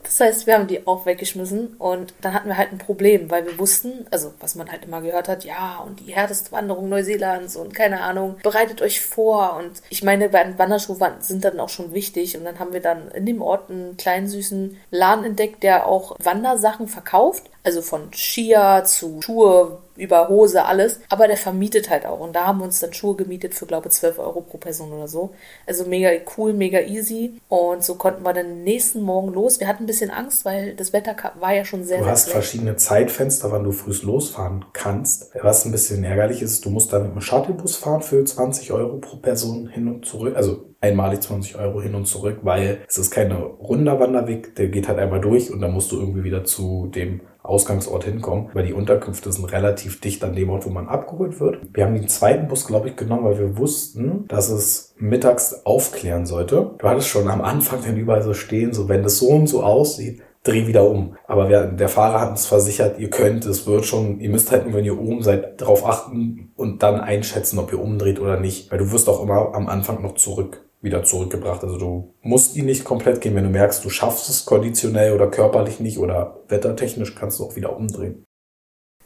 [0.09, 3.46] Das heißt, wir haben die auch weggeschmissen und dann hatten wir halt ein Problem, weil
[3.46, 7.56] wir wussten, also was man halt immer gehört hat, ja, und die härteste Wanderung Neuseelands
[7.56, 9.56] und keine Ahnung, bereitet euch vor.
[9.56, 12.36] Und ich meine, bei einem Wanderschuh sind dann auch schon wichtig.
[12.36, 16.16] Und dann haben wir dann in dem Ort einen kleinen süßen Laden entdeckt, der auch
[16.18, 17.44] Wandersachen verkauft.
[17.62, 21.01] Also von Skier zu Schuhe, über Hose, alles.
[21.09, 22.20] Aber der vermietet halt auch.
[22.20, 24.92] Und da haben wir uns dann Schuhe gemietet für, glaube ich, 12 Euro pro Person
[24.92, 25.30] oder so.
[25.66, 27.40] Also mega cool, mega easy.
[27.49, 29.61] Und so konnten wir dann nächsten Morgen los.
[29.61, 32.22] Wir hatten ein bisschen Angst, weil das Wetter war ja schon sehr, Du sehr hast
[32.24, 32.32] schlecht.
[32.34, 35.30] verschiedene Zeitfenster, wann du frühst losfahren kannst.
[35.42, 38.96] Was ein bisschen ärgerlich ist, du musst dann mit einem Shuttlebus fahren für 20 Euro
[38.99, 40.36] pro Person hin und zurück.
[40.36, 44.88] Also einmalig 20 Euro hin und zurück, weil es ist kein runder Wanderweg, der geht
[44.88, 48.74] halt einmal durch und dann musst du irgendwie wieder zu dem Ausgangsort hinkommen, weil die
[48.74, 51.60] Unterkünfte sind relativ dicht an dem Ort, wo man abgeholt wird.
[51.72, 56.26] Wir haben den zweiten Bus, glaube ich, genommen, weil wir wussten, dass es mittags aufklären
[56.26, 56.74] sollte.
[56.78, 59.62] Du hattest schon am Anfang dann überall so stehen, so wenn das so und so
[59.62, 61.16] aussieht, dreh wieder um.
[61.26, 64.72] Aber wir, der Fahrer hat uns versichert, ihr könnt, es wird schon, ihr müsst halt,
[64.72, 68.70] wenn ihr oben seid, darauf achten und dann einschätzen, ob ihr umdreht oder nicht.
[68.70, 71.62] Weil du wirst auch immer am Anfang noch zurück wieder zurückgebracht.
[71.64, 75.28] Also du musst ihn nicht komplett gehen, wenn du merkst, du schaffst es konditionell oder
[75.28, 78.24] körperlich nicht oder wettertechnisch kannst du auch wieder umdrehen.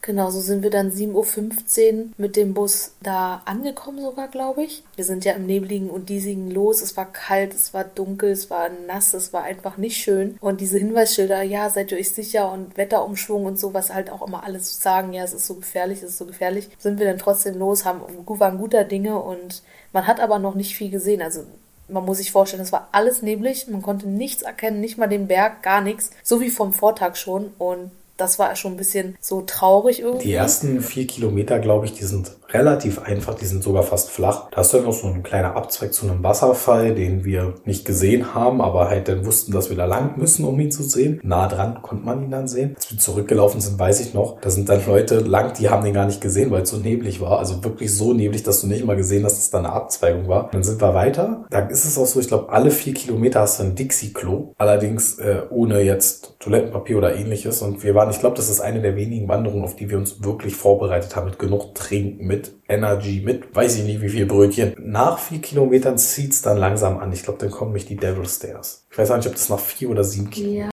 [0.04, 4.82] Genau, so sind wir dann 7.15 Uhr mit dem Bus da angekommen sogar, glaube ich.
[4.96, 6.82] Wir sind ja im Nebligen und Diesigen los.
[6.82, 10.38] Es war kalt, es war dunkel, es war nass, es war einfach nicht schön.
[10.40, 14.26] Und diese Hinweisschilder, ja, seid ihr euch sicher und Wetterumschwung und so, was halt auch
[14.26, 17.18] immer alles sagen, ja, es ist so gefährlich, es ist so gefährlich, sind wir dann
[17.18, 19.62] trotzdem los, haben, waren guter Dinge und
[19.92, 21.22] man hat aber noch nicht viel gesehen.
[21.22, 21.44] Also
[21.92, 25.28] man muss sich vorstellen, es war alles neblig, man konnte nichts erkennen, nicht mal den
[25.28, 27.52] Berg, gar nichts, so wie vom Vortag schon.
[27.58, 30.28] Und das war schon ein bisschen so traurig irgendwie.
[30.28, 34.48] Die ersten vier Kilometer, glaube ich, die sind relativ einfach, die sind sogar fast flach.
[34.50, 38.34] Da ist dann noch so ein kleiner Abzweig zu einem Wasserfall, den wir nicht gesehen
[38.34, 41.20] haben, aber halt dann wussten, dass wir da lang müssen, um ihn zu sehen.
[41.22, 42.74] Nah dran konnte man ihn dann sehen.
[42.76, 45.94] Als wir zurückgelaufen sind, weiß ich noch, da sind dann Leute lang, die haben den
[45.94, 47.38] gar nicht gesehen, weil es so neblig war.
[47.38, 50.28] Also wirklich so neblig, dass du nicht mal gesehen hast, dass es da eine Abzweigung
[50.28, 50.50] war.
[50.52, 51.44] dann sind wir weiter.
[51.50, 54.54] Da ist es auch so, ich glaube, alle vier Kilometer hast du ein Dixie-Klo.
[54.58, 57.62] Allerdings äh, ohne jetzt Toilettenpapier oder ähnliches.
[57.62, 60.22] Und wir waren, ich glaube, das ist eine der wenigen Wanderungen, auf die wir uns
[60.22, 64.26] wirklich vorbereitet haben, mit genug Trinken, mit mit Energy, mit weiß ich nicht wie viel
[64.26, 64.74] Brötchen.
[64.78, 67.12] Nach vier Kilometern zieht's dann langsam an.
[67.12, 68.86] Ich glaube, dann kommen mich die Devil Stairs.
[68.90, 70.66] Ich weiß auch nicht, ob das nach vier oder sieben Kilometern.
[70.66, 70.72] Ja.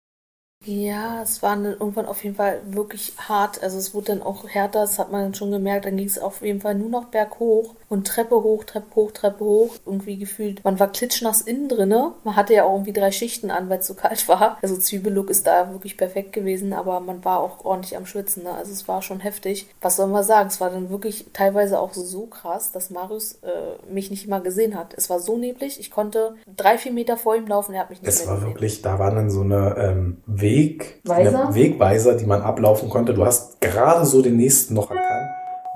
[0.64, 3.62] Ja, es war dann irgendwann auf jeden Fall wirklich hart.
[3.62, 5.86] Also es wurde dann auch härter, das hat man dann schon gemerkt.
[5.86, 9.44] Dann ging es auf jeden Fall nur noch berghoch und Treppe hoch, Treppe hoch, Treppe
[9.44, 9.70] hoch.
[9.86, 12.12] Irgendwie gefühlt, man war klitschnass innen drinne.
[12.24, 14.58] Man hatte ja auch irgendwie drei Schichten an, weil es so kalt war.
[14.62, 18.42] Also Zwiebellook ist da wirklich perfekt gewesen, aber man war auch ordentlich am Schwitzen.
[18.44, 18.50] Ne?
[18.52, 19.66] Also es war schon heftig.
[19.80, 20.48] Was soll man sagen?
[20.48, 24.76] Es war dann wirklich teilweise auch so krass, dass Marius äh, mich nicht mal gesehen
[24.78, 24.94] hat.
[24.96, 28.02] Es war so neblig, ich konnte drei, vier Meter vor ihm laufen, er hat mich
[28.02, 28.50] nicht Es mehr war gesehen.
[28.50, 31.46] wirklich, da waren dann so eine ähm, Weg, Weiser?
[31.46, 33.14] eine Wegweiser, die man ablaufen konnte.
[33.14, 35.07] Du hast gerade so den nächsten noch erkannt.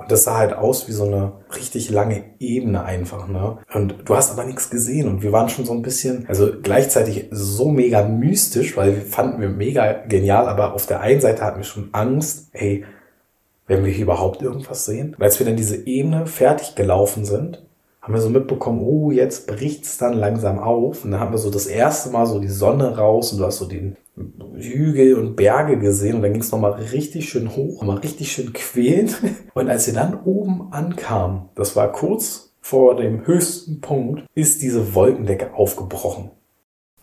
[0.03, 3.59] Und das sah halt aus wie so eine richtig lange Ebene einfach, ne?
[3.73, 7.29] Und du hast aber nichts gesehen und wir waren schon so ein bisschen, also gleichzeitig
[7.31, 11.59] so mega mystisch, weil wir fanden wir mega genial, aber auf der einen Seite hatten
[11.59, 12.85] wir schon Angst, ey,
[13.67, 15.15] werden wir hier überhaupt irgendwas sehen?
[15.17, 17.63] Und als wir dann diese Ebene fertig gelaufen sind,
[18.03, 21.05] haben wir so mitbekommen, oh, jetzt bricht's dann langsam auf.
[21.05, 23.59] Und dann haben wir so das erste Mal so die Sonne raus und du hast
[23.59, 27.99] so den Hügel und Berge gesehen und dann ging's noch nochmal richtig schön hoch, mal
[27.99, 29.11] richtig schön quälen.
[29.55, 34.95] Und als wir dann oben ankamen, das war kurz vor dem höchsten Punkt, ist diese
[34.95, 36.31] Wolkendecke aufgebrochen.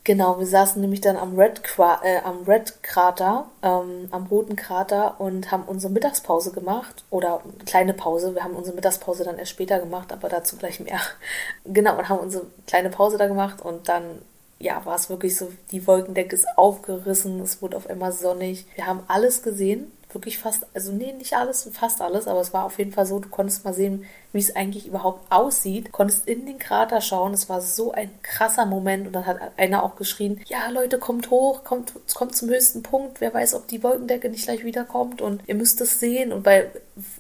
[0.05, 1.61] Genau, wir saßen nämlich dann am Red,
[2.03, 7.03] äh, am Red Krater, ähm, am roten Krater und haben unsere Mittagspause gemacht.
[7.11, 8.33] Oder eine kleine Pause.
[8.33, 10.99] Wir haben unsere Mittagspause dann erst später gemacht, aber dazu gleich mehr.
[11.65, 14.03] Genau, und haben unsere kleine Pause da gemacht und dann,
[14.59, 18.65] ja, war es wirklich so, die Wolkendecke ist aufgerissen, es wurde auf einmal sonnig.
[18.75, 22.65] Wir haben alles gesehen, wirklich fast, also nee, nicht alles, fast alles, aber es war
[22.65, 26.45] auf jeden Fall so, du konntest mal sehen, wie es eigentlich überhaupt aussieht, konntest in
[26.45, 29.07] den Krater schauen, es war so ein krasser Moment.
[29.07, 33.21] Und dann hat einer auch geschrien, ja Leute, kommt hoch, kommt, kommt zum höchsten Punkt,
[33.21, 35.21] wer weiß, ob die Wolkendecke nicht gleich wiederkommt.
[35.21, 36.31] Und ihr müsst es sehen.
[36.31, 36.67] Und bei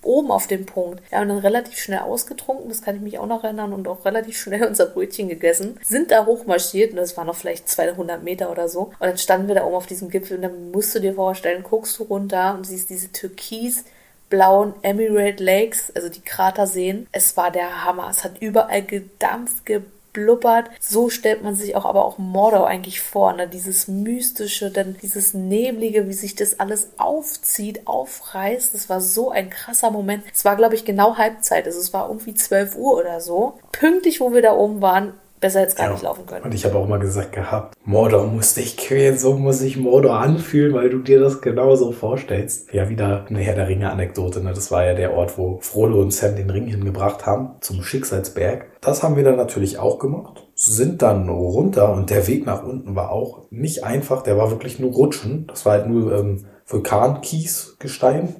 [0.03, 3.27] oben auf dem Punkt, wir haben dann relativ schnell ausgetrunken, das kann ich mich auch
[3.27, 3.73] noch erinnern.
[3.73, 6.91] Und auch relativ schnell unser Brötchen gegessen, sind da hochmarschiert.
[6.91, 8.81] Und das war noch vielleicht 200 Meter oder so.
[8.81, 10.37] Und dann standen wir da oben auf diesem Gipfel.
[10.37, 13.83] Und dann musst du dir vorstellen, guckst du runter und siehst diese türkis
[14.29, 17.07] blauen Emerald Lakes, also die Kraterseen.
[17.11, 18.07] Es war der Hammer.
[18.09, 20.69] Es hat überall gedampft, geblubbert.
[20.79, 23.33] So stellt man sich auch aber auch Mordor eigentlich vor.
[23.33, 23.47] Ne?
[23.47, 28.73] Dieses mystische, dann dieses neblige, wie sich das alles aufzieht, aufreißt.
[28.73, 30.23] Das war so ein krasser Moment.
[30.33, 31.65] Es war, glaube ich, genau Halbzeit.
[31.65, 33.59] Also es war irgendwie 12 Uhr oder so.
[33.71, 35.93] Pünktlich, wo wir da oben waren, besser jetzt gar Ja.
[35.93, 36.43] nicht laufen können.
[36.45, 40.19] Und ich habe auch mal gesagt gehabt, Mordor muss dich quälen, so muss sich Mordor
[40.19, 42.73] anfühlen, weil du dir das genauso vorstellst.
[42.73, 44.41] Ja, wieder eine Herr der Ringe-Anekdote.
[44.43, 44.53] Ne?
[44.53, 48.67] Das war ja der Ort, wo Frodo und Sam den Ring hingebracht haben, zum Schicksalsberg.
[48.81, 50.45] Das haben wir dann natürlich auch gemacht.
[50.55, 54.23] Sind dann runter und der Weg nach unten war auch nicht einfach.
[54.23, 55.47] Der war wirklich nur Rutschen.
[55.47, 58.35] Das war halt nur ähm, Vulkankiesgestein.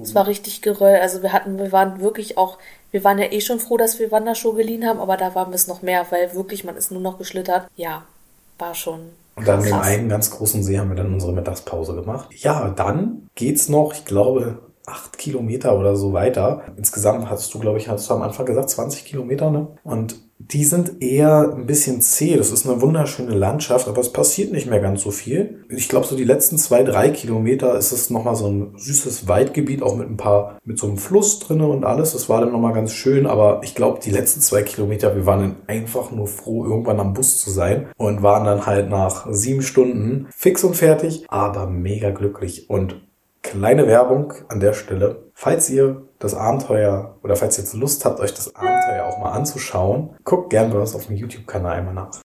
[0.00, 0.96] Es war richtig Geröll.
[1.00, 2.58] Also wir hatten, wir waren wirklich auch,
[2.90, 5.56] wir waren ja eh schon froh, dass wir Wanderschuhe geliehen haben, aber da waren wir
[5.56, 7.68] es noch mehr, weil wirklich, man ist nur noch geschlittert.
[7.76, 8.04] Ja,
[8.58, 9.10] war schon.
[9.34, 9.86] Und dann krass.
[9.86, 12.28] einen ganz großen See haben wir dann unsere Mittagspause gemacht.
[12.38, 16.62] Ja, dann geht's noch, ich glaube, acht Kilometer oder so weiter.
[16.76, 19.66] Insgesamt hattest du, glaube ich, hast du am Anfang gesagt, 20 Kilometer, ne?
[19.84, 22.36] Und die sind eher ein bisschen zäh.
[22.36, 25.64] Das ist eine wunderschöne Landschaft, aber es passiert nicht mehr ganz so viel.
[25.68, 29.82] Ich glaube, so die letzten zwei, drei Kilometer ist es nochmal so ein süßes Waldgebiet,
[29.82, 32.12] auch mit ein paar, mit so einem Fluss drinne und alles.
[32.12, 35.40] Das war dann nochmal ganz schön, aber ich glaube, die letzten zwei Kilometer, wir waren
[35.40, 39.62] dann einfach nur froh, irgendwann am Bus zu sein und waren dann halt nach sieben
[39.62, 43.06] Stunden fix und fertig, aber mega glücklich und
[43.46, 45.30] Kleine Werbung an der Stelle.
[45.32, 49.32] Falls ihr das Abenteuer oder falls ihr jetzt Lust habt, euch das Abenteuer auch mal
[49.32, 52.25] anzuschauen, guckt gerne bei uns auf dem YouTube-Kanal einmal nach.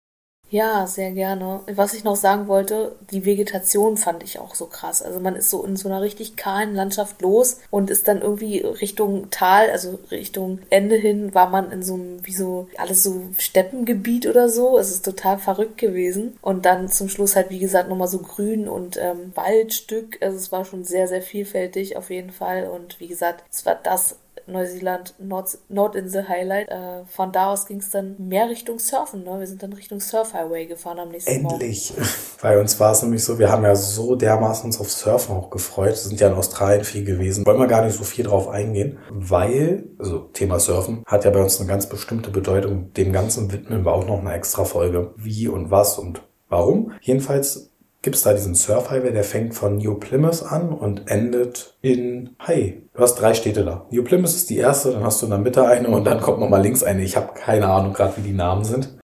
[0.53, 1.61] Ja, sehr gerne.
[1.73, 5.01] Was ich noch sagen wollte, die Vegetation fand ich auch so krass.
[5.01, 8.57] Also man ist so in so einer richtig kahlen Landschaft los und ist dann irgendwie
[8.59, 13.23] Richtung Tal, also Richtung Ende hin, war man in so einem, wie so, alles so
[13.37, 14.77] Steppengebiet oder so.
[14.77, 16.37] Es ist total verrückt gewesen.
[16.41, 20.17] Und dann zum Schluss halt, wie gesagt, nochmal so Grün und ähm, Waldstück.
[20.21, 22.67] Also es war schon sehr, sehr vielfältig auf jeden Fall.
[22.67, 24.17] Und wie gesagt, es war das
[24.47, 26.69] Neuseeland Nord Nordinsel Highlight.
[26.69, 29.23] Äh, von da aus ging es dann mehr Richtung Surfen.
[29.23, 29.39] Ne?
[29.39, 31.61] Wir sind dann Richtung Surf Highway gefahren am nächsten Morgen.
[31.61, 31.93] Endlich!
[32.41, 35.49] Bei uns war es nämlich so, wir haben ja so dermaßen uns auf Surfen auch
[35.49, 35.91] gefreut.
[35.91, 37.45] Wir sind ja in Australien viel gewesen.
[37.45, 41.41] Wollen wir gar nicht so viel drauf eingehen, weil, also Thema Surfen hat ja bei
[41.41, 42.93] uns eine ganz bestimmte Bedeutung.
[42.93, 45.13] Dem Ganzen widmen wir auch noch eine extra Folge.
[45.17, 46.93] Wie und was und warum.
[47.01, 47.70] Jedenfalls
[48.01, 52.81] gibt's da diesen Surf Highway, der fängt von New Plymouth an und endet in Hai.
[52.93, 53.87] Du hast drei Städte da.
[53.91, 56.39] New Plymouth ist die erste, dann hast du in der Mitte eine und dann kommt
[56.39, 57.03] nochmal links eine.
[57.03, 58.97] Ich habe keine Ahnung gerade, wie die Namen sind.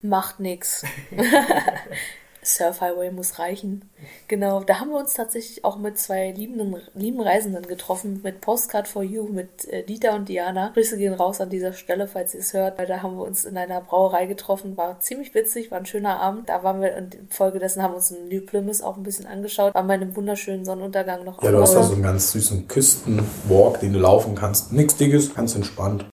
[0.00, 0.84] Macht nix.
[2.44, 3.88] Surf Highway muss reichen.
[4.26, 8.88] Genau, da haben wir uns tatsächlich auch mit zwei liebenden, lieben Reisenden getroffen, mit Postcard
[8.88, 10.70] for You, mit äh, Dieter und Diana.
[10.74, 13.44] Grüße gehen raus an dieser Stelle, falls ihr es hört, weil da haben wir uns
[13.44, 16.48] in einer Brauerei getroffen, war ziemlich witzig, war ein schöner Abend.
[16.48, 19.74] Da waren wir, und infolgedessen haben wir uns in New Plymouth auch ein bisschen angeschaut,
[19.74, 21.42] waren bei einem wunderschönen Sonnenuntergang noch.
[21.42, 24.72] Ja, du hast da so einen ganz süßen Küstenwalk, den du laufen kannst.
[24.72, 26.06] Nichts Dickes, ganz entspannt.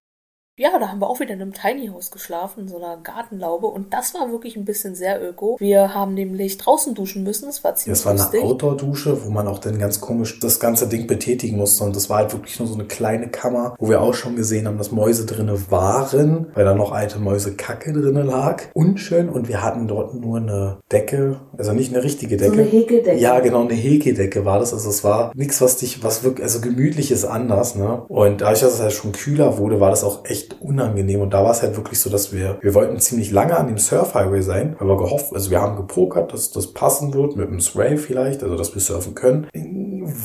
[0.60, 3.66] Ja, da haben wir auch wieder in einem Tiny House geschlafen, in so einer Gartenlaube.
[3.66, 5.56] Und das war wirklich ein bisschen sehr öko.
[5.58, 7.46] Wir haben nämlich draußen duschen müssen.
[7.46, 8.42] Das war ziemlich Das war eine lustig.
[8.42, 11.84] Outdoor-Dusche, wo man auch dann ganz komisch das ganze Ding betätigen musste.
[11.84, 14.66] Und das war halt wirklich nur so eine kleine Kammer, wo wir auch schon gesehen
[14.66, 18.64] haben, dass Mäuse drinne waren, weil da noch alte Mäusekacke drinne lag.
[18.74, 19.30] Unschön.
[19.30, 22.52] Und wir hatten dort nur eine Decke, also nicht eine richtige Decke.
[22.52, 23.18] eine Häkeldecke.
[23.18, 24.74] Ja, genau, eine Häkeldecke war das.
[24.74, 28.02] Also es war nichts, was dich, was wirklich, also gemütlich ist anders, ne?
[28.08, 31.20] Und dadurch, dass es halt schon kühler wurde, war das auch echt unangenehm.
[31.20, 33.78] Und da war es halt wirklich so, dass wir, wir wollten ziemlich lange an dem
[33.78, 37.48] Surf Highway sein, weil wir gehofft, also wir haben gepokert, dass das passen wird mit
[37.48, 39.46] einem Sway vielleicht, also dass wir surfen können.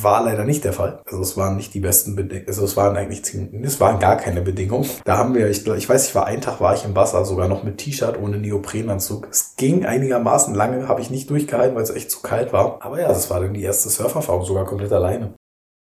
[0.02, 1.00] War leider nicht der Fall.
[1.06, 4.16] Also es waren nicht die besten Bedingungen, also es waren eigentlich ziemlich, es waren gar
[4.16, 4.88] keine Bedingungen.
[5.04, 7.48] Da haben wir, ich, ich weiß, ich war einen Tag war ich im Wasser, sogar
[7.48, 9.28] noch mit T-Shirt ohne Neoprenanzug.
[9.30, 12.78] Es ging einigermaßen lange, habe ich nicht durchgehalten, weil es echt zu kalt war.
[12.80, 15.34] Aber ja, das war dann die erste Surferfahrung, sogar komplett alleine.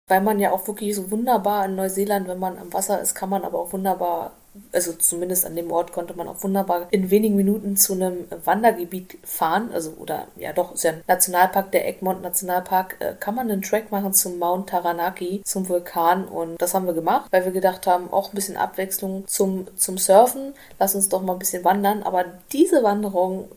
[0.09, 3.29] Weil man ja auch wirklich so wunderbar in Neuseeland, wenn man am Wasser ist, kann
[3.29, 4.31] man aber auch wunderbar,
[4.73, 9.19] also zumindest an dem Ort konnte man auch wunderbar in wenigen Minuten zu einem Wandergebiet
[9.23, 13.49] fahren, also oder ja doch, ist ja ein Nationalpark, der Egmont Nationalpark, äh, kann man
[13.49, 16.27] einen Track machen zum Mount Taranaki, zum Vulkan.
[16.27, 19.97] Und das haben wir gemacht, weil wir gedacht haben, auch ein bisschen Abwechslung zum, zum
[19.99, 23.47] Surfen, lass uns doch mal ein bisschen wandern, aber diese Wanderung,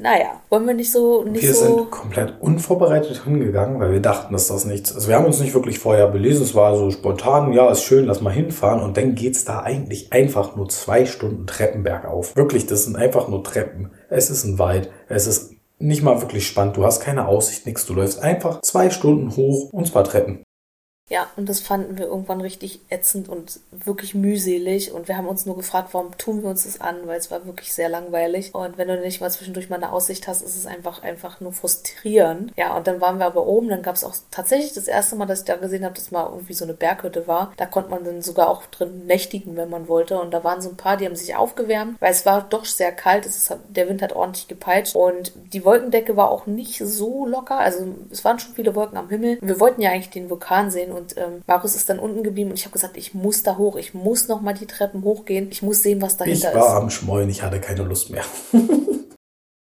[0.00, 1.64] naja, wollen wir nicht so, nicht Wir so...
[1.64, 4.94] sind komplett unvorbereitet hingegangen, weil wir dachten, dass das nichts.
[4.94, 6.44] Also wir haben uns nicht wirklich vorher belesen.
[6.44, 8.80] Es war so spontan, ja, ist schön, lass mal hinfahren.
[8.80, 12.36] Und dann geht's da eigentlich einfach nur zwei Stunden Treppen bergauf.
[12.36, 13.90] Wirklich, das sind einfach nur Treppen.
[14.08, 14.90] Es ist ein Wald.
[15.08, 16.76] Es ist nicht mal wirklich spannend.
[16.76, 17.84] Du hast keine Aussicht, nichts.
[17.86, 20.42] Du läufst einfach zwei Stunden hoch und zwar Treppen.
[21.08, 24.92] Ja, und das fanden wir irgendwann richtig ätzend und wirklich mühselig.
[24.92, 27.46] Und wir haben uns nur gefragt, warum tun wir uns das an, weil es war
[27.46, 28.54] wirklich sehr langweilig.
[28.54, 31.52] Und wenn du nicht mal zwischendurch mal eine Aussicht hast, ist es einfach, einfach nur
[31.52, 32.52] frustrierend.
[32.56, 33.68] Ja, und dann waren wir aber oben.
[33.68, 36.28] Dann gab es auch tatsächlich das erste Mal, dass ich da gesehen habe, dass mal
[36.30, 37.52] irgendwie so eine Berghütte war.
[37.56, 40.20] Da konnte man dann sogar auch drin nächtigen, wenn man wollte.
[40.20, 42.92] Und da waren so ein paar, die haben sich aufgewärmt, weil es war doch sehr
[42.92, 43.24] kalt.
[43.24, 44.94] Ist, der Wind hat ordentlich gepeitscht.
[44.94, 47.58] Und die Wolkendecke war auch nicht so locker.
[47.58, 49.38] Also es waren schon viele Wolken am Himmel.
[49.40, 52.56] Wir wollten ja eigentlich den Vulkan sehen und ähm, Markus ist dann unten geblieben und
[52.58, 55.62] ich habe gesagt, ich muss da hoch, ich muss noch mal die Treppen hochgehen, ich
[55.62, 56.82] muss sehen, was Ich dahinter war ist.
[56.82, 58.24] am Schmollen, ich hatte keine Lust mehr.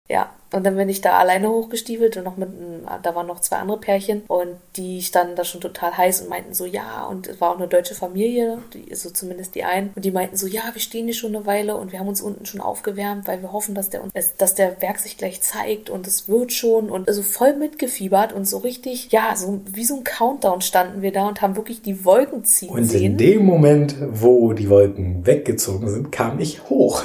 [0.09, 3.41] Ja, und dann bin ich da alleine hochgestiefelt und noch mit, einem- da waren noch
[3.41, 7.27] zwei andere Pärchen und die standen da schon total heiß und meinten so, ja, und
[7.29, 10.47] es war auch eine deutsche Familie, die, so zumindest die einen, und die meinten so,
[10.47, 13.43] ja, wir stehen hier schon eine Weile und wir haben uns unten schon aufgewärmt, weil
[13.43, 16.91] wir hoffen, dass der, uns- dass der Berg sich gleich zeigt und es wird schon
[16.91, 21.13] und also voll mitgefiebert und so richtig, ja, so wie so ein Countdown standen wir
[21.13, 23.03] da und haben wirklich die Wolken ziehen Und sehen.
[23.13, 27.05] in dem Moment, wo die Wolken weggezogen sind, kam ich hoch.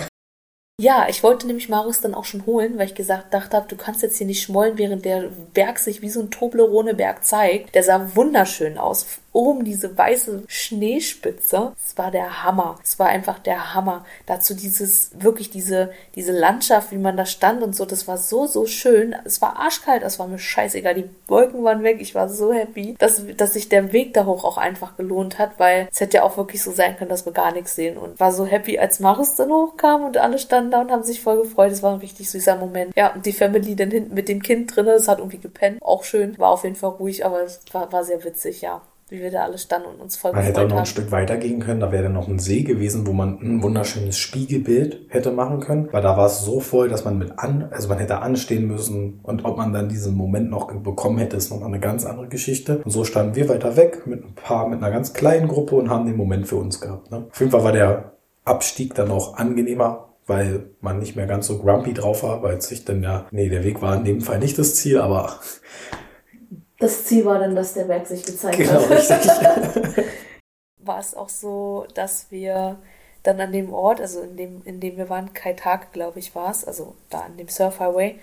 [0.78, 3.78] Ja, ich wollte nämlich Marius dann auch schon holen, weil ich gesagt dachte habe, du
[3.78, 7.76] kannst jetzt hier nicht schmollen, während der Berg sich wie so ein Toblerone-Berg zeigt.
[7.76, 9.06] Der sah wunderschön aus.
[9.36, 11.74] Oben diese weiße Schneespitze.
[11.86, 12.80] Es war der Hammer.
[12.82, 14.06] Es war einfach der Hammer.
[14.26, 17.84] Dazu dieses, wirklich diese, diese Landschaft, wie man da stand und so.
[17.84, 19.14] Das war so, so schön.
[19.26, 20.04] Es war arschkalt.
[20.04, 20.94] Es war mir scheißegal.
[20.94, 21.98] Die Wolken waren weg.
[22.00, 25.60] Ich war so happy, dass, dass sich der Weg da hoch auch einfach gelohnt hat,
[25.60, 27.98] weil es hätte ja auch wirklich so sein können, dass wir gar nichts sehen.
[27.98, 31.20] Und war so happy, als Marius dann hochkam und alle standen da und haben sich
[31.20, 31.74] voll gefreut.
[31.74, 32.96] Es war ein richtig süßer Moment.
[32.96, 35.82] Ja, und die Family dann hinten mit dem Kind drin, es hat irgendwie gepennt.
[35.82, 36.38] Auch schön.
[36.38, 38.82] War auf jeden Fall ruhig, aber es war, war sehr witzig, ja.
[39.08, 40.86] Wie wir da alle standen und uns voll Man hätte auch noch ein.
[40.88, 41.80] Stück weiter gehen können.
[41.80, 45.90] Da wäre dann noch ein See gewesen, wo man ein wunderschönes Spiegelbild hätte machen können.
[45.92, 49.20] Weil da war es so voll, dass man mit an, also man hätte anstehen müssen.
[49.22, 52.80] Und ob man dann diesen Moment noch bekommen hätte, ist nochmal eine ganz andere Geschichte.
[52.84, 55.92] Und so standen wir weiter weg mit ein paar, mit einer ganz kleinen Gruppe und
[55.92, 57.12] haben den Moment für uns gehabt.
[57.12, 57.28] Ne?
[57.30, 61.60] Auf jeden Fall war der Abstieg dann auch angenehmer, weil man nicht mehr ganz so
[61.60, 64.40] grumpy drauf war, weil es sich dann ja, nee, der Weg war in dem Fall
[64.40, 65.40] nicht das Ziel, aber
[66.86, 69.18] Das Ziel war dann, dass der Berg sich gezeigt genau richtig.
[70.78, 72.78] war es auch so, dass wir
[73.24, 76.52] dann an dem Ort, also in dem, in dem wir waren, Kaitake, glaube ich, war
[76.52, 78.20] es, also da an dem Surf Highway,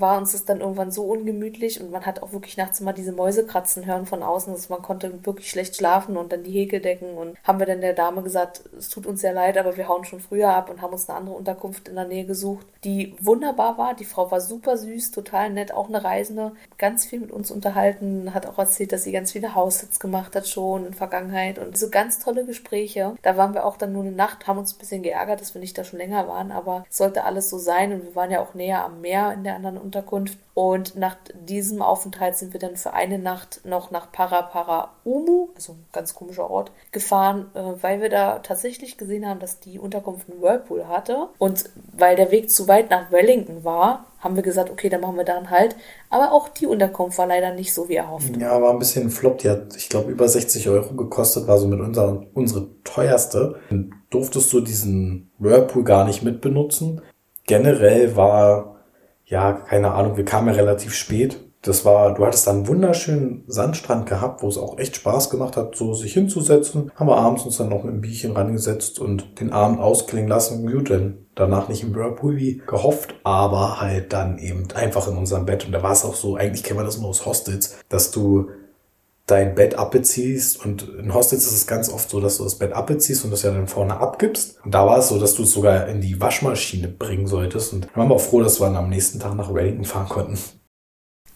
[0.00, 3.12] war uns das dann irgendwann so ungemütlich und man hat auch wirklich nachts immer diese
[3.12, 7.16] Mäuse kratzen hören von außen, dass man konnte wirklich schlecht schlafen und dann die Häkeldecken
[7.16, 10.04] und haben wir dann der Dame gesagt, es tut uns sehr leid, aber wir hauen
[10.04, 13.78] schon früher ab und haben uns eine andere Unterkunft in der Nähe gesucht, die wunderbar
[13.78, 13.94] war.
[13.94, 18.34] Die Frau war super süß, total nett, auch eine Reisende, ganz viel mit uns unterhalten,
[18.34, 21.88] hat auch erzählt, dass sie ganz viele Haussitz gemacht hat schon in Vergangenheit und so
[21.90, 23.16] ganz tolle Gespräche.
[23.22, 25.60] Da waren wir auch dann nur eine Nacht, haben uns ein bisschen geärgert, dass wir
[25.60, 28.40] nicht da schon länger waren, aber es sollte alles so sein und wir waren ja
[28.40, 30.38] auch näher am Meer in der anderen Ferienunterkunft.
[30.54, 31.16] Und nach
[31.46, 36.14] diesem Aufenthalt sind wir dann für eine Nacht noch nach Parapara Umu, also ein ganz
[36.14, 40.88] komischer Ort, gefahren, äh, weil wir da tatsächlich gesehen haben, dass die Unterkunft einen Whirlpool
[40.88, 41.28] hatte.
[41.38, 45.16] Und weil der Weg zu weit nach Wellington war, haben wir gesagt, okay, dann machen
[45.16, 45.76] wir da einen Halt.
[46.08, 48.34] Aber auch die Unterkunft war leider nicht so wie erhofft.
[48.38, 49.38] Ja, war ein bisschen flop.
[49.38, 53.60] Die hat, ich glaube, über 60 Euro gekostet, war so mit unserer, unsere teuerste.
[53.68, 57.02] Dann durftest du diesen Whirlpool gar nicht mitbenutzen.
[57.46, 58.75] Generell war
[59.26, 61.42] ja, keine Ahnung, wir kamen ja relativ spät.
[61.62, 65.56] Das war, du hattest da einen wunderschönen Sandstrand gehabt, wo es auch echt Spaß gemacht
[65.56, 66.92] hat, so sich hinzusetzen.
[66.94, 70.70] Haben wir abends uns dann noch mit einem Bierchen rangesetzt und den Abend ausklingen lassen.
[70.70, 75.44] Gut, denn danach nicht im Whirlpool wie gehofft, aber halt dann eben einfach in unserem
[75.44, 75.66] Bett.
[75.66, 78.48] Und da war es auch so, eigentlich kennen wir das nur aus Hostels, dass du
[79.26, 82.72] dein Bett abbeziehst und in Hostels ist es ganz oft so, dass du das Bett
[82.72, 84.64] abbeziehst und das ja dann vorne abgibst.
[84.64, 87.88] Und da war es so, dass du es sogar in die Waschmaschine bringen solltest und
[87.92, 90.38] wir waren auch froh, dass wir dann am nächsten Tag nach Wellington fahren konnten.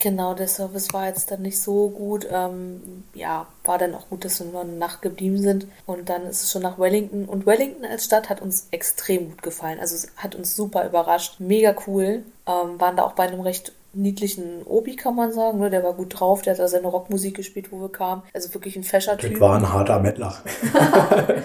[0.01, 2.27] Genau, der Service war jetzt dann nicht so gut.
[2.31, 5.67] Ähm, ja, war dann auch gut, dass wir nur eine Nacht geblieben sind.
[5.85, 7.27] Und dann ist es schon nach Wellington.
[7.27, 9.79] Und Wellington als Stadt hat uns extrem gut gefallen.
[9.79, 11.39] Also hat uns super überrascht.
[11.39, 12.23] Mega cool.
[12.47, 15.59] Ähm, waren da auch bei einem recht niedlichen Obi, kann man sagen.
[15.59, 15.71] Ne?
[15.71, 18.23] Der war gut drauf, der hat da seine Rockmusik gespielt, wo wir kamen.
[18.35, 19.33] Also wirklich ein fescher Typ.
[19.33, 20.43] Das war ein harter Mettler.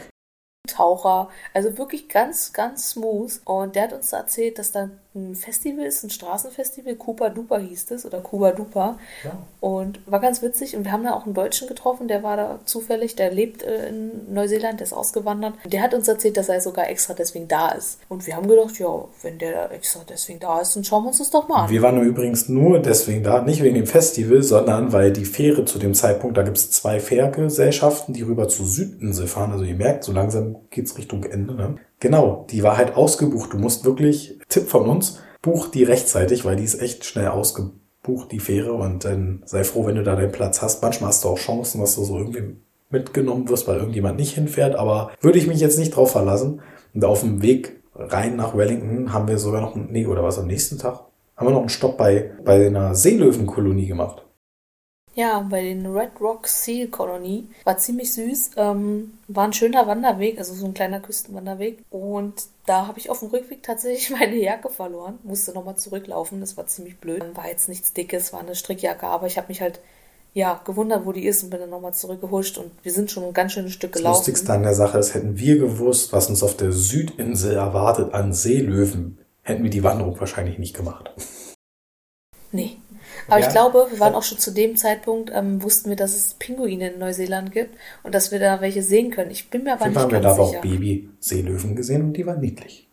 [0.68, 1.30] Taucher.
[1.54, 3.42] Also wirklich ganz, ganz smooth.
[3.46, 7.92] Und der hat uns erzählt, dass da ein Festival ist, ein Straßenfestival, Cooper Duper hieß
[7.92, 8.98] es oder Cuba Duper.
[9.24, 9.32] Ja.
[9.62, 10.76] Und war ganz witzig.
[10.76, 13.90] Und wir haben da auch einen Deutschen getroffen, der war da zufällig, der lebt äh,
[13.90, 15.54] in Neuseeland, der ist ausgewandert.
[15.66, 18.00] Der hat uns erzählt, dass er sogar extra deswegen da ist.
[18.10, 21.20] Und wir haben gedacht, ja, wenn der extra deswegen da ist, dann schauen wir uns
[21.20, 21.70] das doch mal an.
[21.70, 25.80] Wir waren übrigens nur deswegen da, nicht wegen dem Festival, sondern weil die Fähre zu
[25.80, 29.54] dem Zeitpunkt, da gibt es zwei Fährgesellschaften, die rüber zur Südinsel fahren.
[29.54, 31.56] Also ihr merkt, so langsam geht es Richtung Ende.
[31.56, 31.76] Ne?
[32.06, 33.54] Genau, die war halt ausgebucht.
[33.54, 38.32] Du musst wirklich, Tipp von uns, buch die rechtzeitig, weil die ist echt schnell ausgebucht,
[38.32, 38.74] die Fähre.
[38.74, 40.84] Und dann sei froh, wenn du da deinen Platz hast.
[40.84, 42.58] Manchmal hast du auch Chancen, dass du so irgendwie
[42.92, 44.76] mitgenommen wirst, weil irgendjemand nicht hinfährt.
[44.76, 46.62] Aber würde ich mich jetzt nicht drauf verlassen.
[46.94, 50.46] Und auf dem Weg rein nach Wellington haben wir sogar noch, nee, oder was am
[50.46, 51.06] nächsten Tag?
[51.36, 54.24] Haben wir noch einen Stopp bei, bei einer Seelöwenkolonie gemacht.
[55.16, 57.48] Ja, bei den Red Rock Seal Colony.
[57.64, 58.52] War ziemlich süß.
[58.58, 61.80] Ähm, war ein schöner Wanderweg, also so ein kleiner Küstenwanderweg.
[61.90, 62.34] Und
[62.66, 65.18] da habe ich auf dem Rückweg tatsächlich meine Jacke verloren.
[65.24, 66.42] Musste nochmal zurücklaufen.
[66.42, 67.24] Das war ziemlich blöd.
[67.34, 69.80] War jetzt nichts Dickes, war eine Strickjacke, aber ich habe mich halt
[70.34, 73.34] ja, gewundert, wo die ist und bin dann nochmal zurückgehuscht und wir sind schon ein
[73.34, 74.20] ganz schönes Stück gelaufen.
[74.20, 78.14] Das Lustigste an der Sache ist, hätten wir gewusst, was uns auf der Südinsel erwartet
[78.14, 81.10] an Seelöwen, hätten wir die Wanderung wahrscheinlich nicht gemacht.
[82.52, 82.76] Nee,
[83.28, 83.48] aber ja.
[83.48, 86.92] ich glaube, wir waren auch schon zu dem Zeitpunkt, ähm, wussten wir, dass es Pinguine
[86.92, 89.32] in Neuseeland gibt und dass wir da welche sehen können.
[89.32, 90.22] Ich bin mir aber nicht ganz sicher.
[90.22, 92.86] Wir haben da auch Baby-Seelöwen gesehen und die waren niedlich.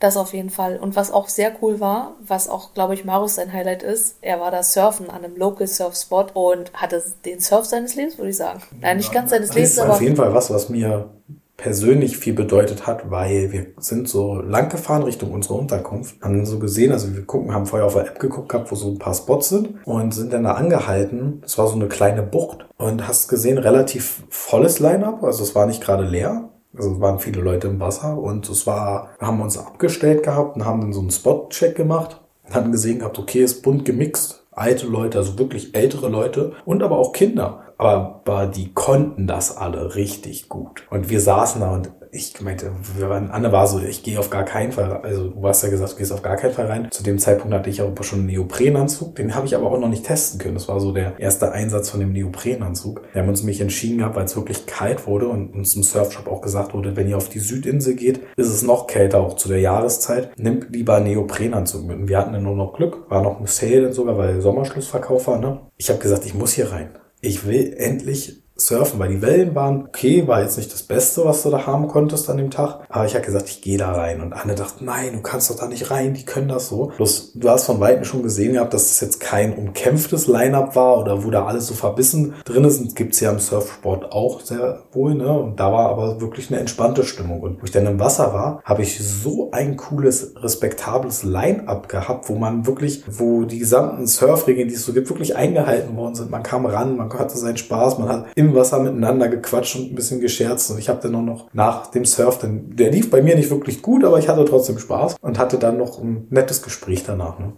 [0.00, 0.76] Das auf jeden Fall.
[0.76, 4.38] Und was auch sehr cool war, was auch, glaube ich, Marius sein Highlight ist, er
[4.38, 8.30] war da surfen an einem Local Surf Spot und hatte den Surf seines Lebens, würde
[8.30, 8.62] ich sagen.
[8.80, 9.94] Nein, nicht ganz seines Lebens, aber.
[9.94, 11.10] Auf jeden Fall was, was mir
[11.58, 16.58] persönlich viel bedeutet hat, weil wir sind so lang gefahren Richtung unserer Unterkunft, haben so
[16.58, 19.12] gesehen, also wir gucken, haben vorher auf der App geguckt gehabt, wo so ein paar
[19.12, 21.42] Spots sind und sind dann da angehalten.
[21.44, 25.66] Es war so eine kleine Bucht und hast gesehen, relativ volles Line-up, also es war
[25.66, 26.48] nicht gerade leer.
[26.76, 30.64] Also es waren viele Leute im Wasser und es war, haben uns abgestellt gehabt und
[30.64, 34.86] haben dann so einen Spot-Check gemacht und haben gesehen gehabt, okay, ist bunt gemixt, alte
[34.86, 37.64] Leute, also wirklich ältere Leute und aber auch Kinder.
[37.78, 40.84] Aber die konnten das alle richtig gut.
[40.90, 44.44] Und wir saßen da und ich meinte, waren, Anne war so, ich gehe auf gar
[44.44, 46.88] keinen Fall, also du hast ja gesagt, du gehst auf gar keinen Fall rein.
[46.90, 49.88] Zu dem Zeitpunkt hatte ich aber schon einen Neoprenanzug, den habe ich aber auch noch
[49.88, 50.54] nicht testen können.
[50.54, 53.02] Das war so der erste Einsatz von dem Neoprenanzug.
[53.12, 56.28] Wir haben uns nämlich entschieden gehabt, weil es wirklich kalt wurde und uns im Surfshop
[56.28, 59.48] auch gesagt wurde, wenn ihr auf die Südinsel geht, ist es noch kälter, auch zu
[59.48, 60.38] der Jahreszeit.
[60.38, 61.98] Nimmt lieber einen Neoprenanzug mit.
[61.98, 65.38] Und wir hatten dann nur noch Glück, war noch ein Sale sogar, weil Sommerschlussverkauf war,
[65.38, 65.60] ne?
[65.76, 66.90] Ich habe gesagt, ich muss hier rein.
[67.20, 71.42] Ich will endlich surfen, weil die Wellen waren okay, war jetzt nicht das Beste, was
[71.42, 72.80] du da haben konntest an dem Tag.
[72.88, 74.20] Aber ich habe gesagt, ich gehe da rein.
[74.20, 76.92] Und Anne dachte, nein, du kannst doch da nicht rein, die können das so.
[76.96, 80.98] Bloß du hast von Weitem schon gesehen gehabt, dass das jetzt kein umkämpftes Line-Up war
[80.98, 82.96] oder wo da alles so verbissen drin sind.
[82.96, 85.38] Gibt's ja im Surfsport auch sehr wohl, ne?
[85.38, 87.40] Und da war aber wirklich eine entspannte Stimmung.
[87.40, 92.28] Und wo ich dann im Wasser war, habe ich so ein cooles, respektables Line-Up gehabt,
[92.28, 96.30] wo man wirklich, wo die gesamten Surfregeln, die es so gibt, wirklich eingehalten worden sind.
[96.30, 99.92] Man kam ran, man hatte seinen Spaß, man hat im im Wasser miteinander gequatscht und
[99.92, 100.70] ein bisschen gescherzt.
[100.70, 103.50] Und ich habe dann auch noch nach dem Surf, dann, der lief bei mir nicht
[103.50, 107.38] wirklich gut, aber ich hatte trotzdem Spaß und hatte dann noch ein nettes Gespräch danach.
[107.38, 107.52] Ne?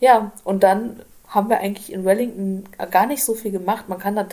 [0.00, 1.00] Ja, und dann
[1.34, 3.88] haben wir eigentlich in Wellington gar nicht so viel gemacht.
[3.88, 4.26] Man kann da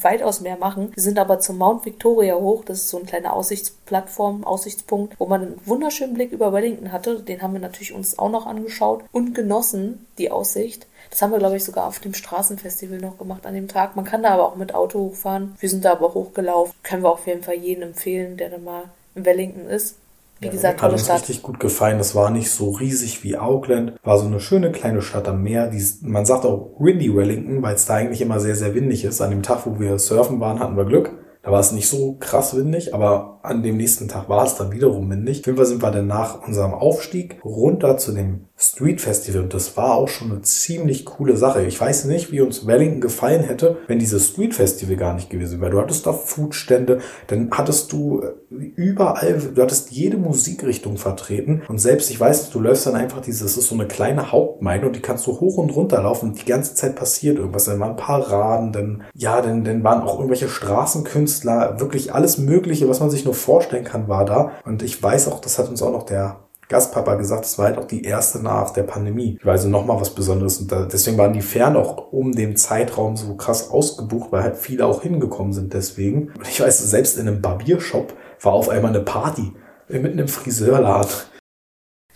[0.00, 0.90] weitaus mehr machen.
[0.94, 2.64] Wir sind aber zum Mount Victoria hoch.
[2.64, 7.20] Das ist so eine kleine Aussichtsplattform, Aussichtspunkt, wo man einen wunderschönen Blick über Wellington hatte.
[7.20, 10.86] Den haben wir natürlich uns auch noch angeschaut und genossen, die Aussicht.
[11.16, 13.96] Das haben wir, glaube ich, sogar auf dem Straßenfestival noch gemacht an dem Tag.
[13.96, 15.54] Man kann da aber auch mit Auto hochfahren.
[15.58, 16.74] Wir sind da aber hochgelaufen.
[16.82, 18.82] Können wir auf jeden Fall jedem empfehlen, der da mal
[19.14, 19.96] in Wellington ist.
[20.40, 21.20] Wie Ja, gesagt, hat uns Stadt.
[21.22, 21.96] richtig gut gefallen.
[21.96, 23.94] Das war nicht so riesig wie Auckland.
[24.04, 25.68] War so eine schöne kleine Stadt am Meer.
[25.68, 29.22] Die, man sagt auch Windy Wellington, weil es da eigentlich immer sehr, sehr windig ist.
[29.22, 31.12] An dem Tag, wo wir surfen waren, hatten wir Glück.
[31.46, 34.72] Da war es nicht so krass windig, aber an dem nächsten Tag war es dann
[34.72, 35.38] wiederum windig.
[35.40, 39.52] Auf jeden Fall sind wir dann nach unserem Aufstieg runter zu dem Street Festival und
[39.52, 41.66] das war auch schon eine ziemlich coole Sache.
[41.66, 45.60] Ich weiß nicht, wie uns Wellington gefallen hätte, wenn dieses Street Festival gar nicht gewesen
[45.60, 45.72] wäre.
[45.72, 51.78] Du hattest da Foodstände, dann hattest du äh, überall, du hattest jede Musikrichtung vertreten und
[51.78, 54.96] selbst, ich weiß, du läufst dann einfach dieses, das ist so eine kleine Hauptmeile und
[54.96, 57.64] die kannst du hoch und runter laufen und die ganze Zeit passiert irgendwas.
[57.64, 63.00] Dann waren Paraden, dann, ja, dann, dann waren auch irgendwelche Straßenkünstler, wirklich alles Mögliche, was
[63.00, 64.52] man sich nur vorstellen kann, war da.
[64.64, 67.78] Und ich weiß auch, das hat uns auch noch der Gastpapa gesagt, es war halt
[67.78, 69.36] auch die erste nach der Pandemie.
[69.38, 72.56] Ich war also nochmal was Besonderes und da, deswegen waren die Fern auch um den
[72.56, 76.32] Zeitraum so krass ausgebucht, weil halt viele auch hingekommen sind deswegen.
[76.36, 78.12] Und ich weiß, selbst in einem Barbiershop
[78.42, 79.52] war auf einmal eine Party
[79.88, 81.10] mitten im Friseurladen.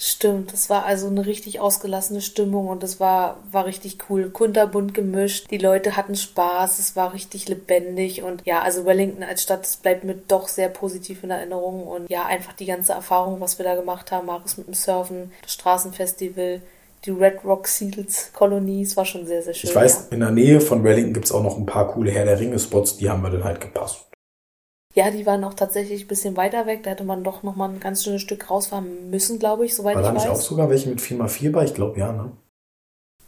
[0.03, 4.31] Stimmt, das war also eine richtig ausgelassene Stimmung und das war, war richtig cool.
[4.31, 9.43] Kunterbunt gemischt, die Leute hatten Spaß, es war richtig lebendig und ja, also Wellington als
[9.43, 13.43] Stadt, das bleibt mir doch sehr positiv in Erinnerung und ja, einfach die ganze Erfahrung,
[13.43, 16.63] was wir da gemacht haben, Markus mit dem Surfen, das Straßenfestival,
[17.05, 19.69] die Red Rock Seals Kolonie, es war schon sehr, sehr schön.
[19.69, 22.41] Ich weiß, in der Nähe von Wellington gibt's auch noch ein paar coole Herr der
[22.41, 24.07] Ringe-Spots, die haben wir dann halt gepasst.
[24.95, 25.11] Ja.
[25.11, 27.81] die waren auch tatsächlich ein bisschen weiter weg, da hätte man doch noch mal ein
[27.81, 30.27] ganz schönes Stück rausfahren müssen, glaube ich, soweit War ich da weiß.
[30.29, 31.65] auch sogar welche mit 4x4 bei?
[31.65, 32.33] Ich glaube ja, ne?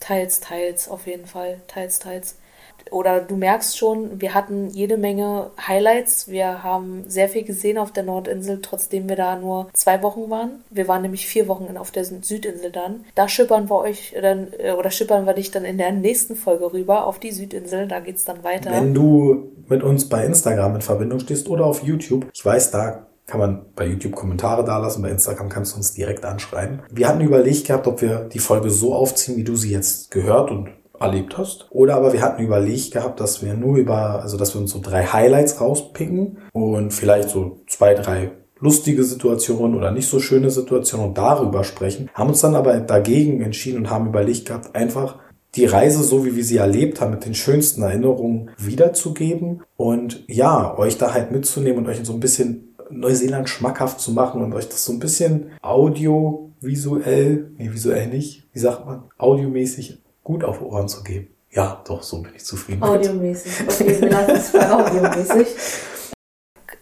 [0.00, 1.60] Teils, teils, auf jeden Fall.
[1.68, 2.36] Teils, teils.
[2.90, 6.28] Oder du merkst schon, wir hatten jede Menge Highlights.
[6.28, 10.64] Wir haben sehr viel gesehen auf der Nordinsel, trotzdem wir da nur zwei Wochen waren.
[10.70, 13.04] Wir waren nämlich vier Wochen auf der Südinsel dann.
[13.14, 16.72] Da schippern wir euch dann, äh, oder schippern wir dich dann in der nächsten Folge
[16.72, 17.88] rüber auf die Südinsel.
[17.88, 18.70] Da geht's dann weiter.
[18.70, 23.06] Wenn du mit uns bei Instagram in Verbindung stehst oder auf YouTube, ich weiß, da
[23.26, 26.80] kann man bei YouTube Kommentare dalassen, bei Instagram kannst du uns direkt anschreiben.
[26.90, 30.50] Wir hatten überlegt gehabt, ob wir die Folge so aufziehen, wie du sie jetzt gehört
[30.50, 30.68] und
[31.02, 31.66] erlebt hast.
[31.70, 34.80] Oder aber wir hatten überlegt gehabt, dass wir nur über, also dass wir uns so
[34.80, 38.30] drei Highlights rauspicken und vielleicht so zwei, drei
[38.62, 42.08] lustige Situationen oder nicht so schöne Situationen und darüber sprechen.
[42.14, 45.18] Haben uns dann aber dagegen entschieden und haben überlegt gehabt, einfach
[45.56, 50.78] die Reise, so wie wir sie erlebt haben, mit den schönsten Erinnerungen wiederzugeben und ja,
[50.78, 54.68] euch da halt mitzunehmen und euch so ein bisschen Neuseeland schmackhaft zu machen und euch
[54.68, 60.88] das so ein bisschen audiovisuell, nee, visuell nicht, wie sagt man, audiomäßig gut auf Ohren
[60.88, 61.28] zu geben.
[61.50, 62.82] Ja, doch, so bin ich zufrieden.
[62.82, 63.52] Audiomäßig.
[63.68, 65.48] Okay, wir lassen es bei audiomäßig.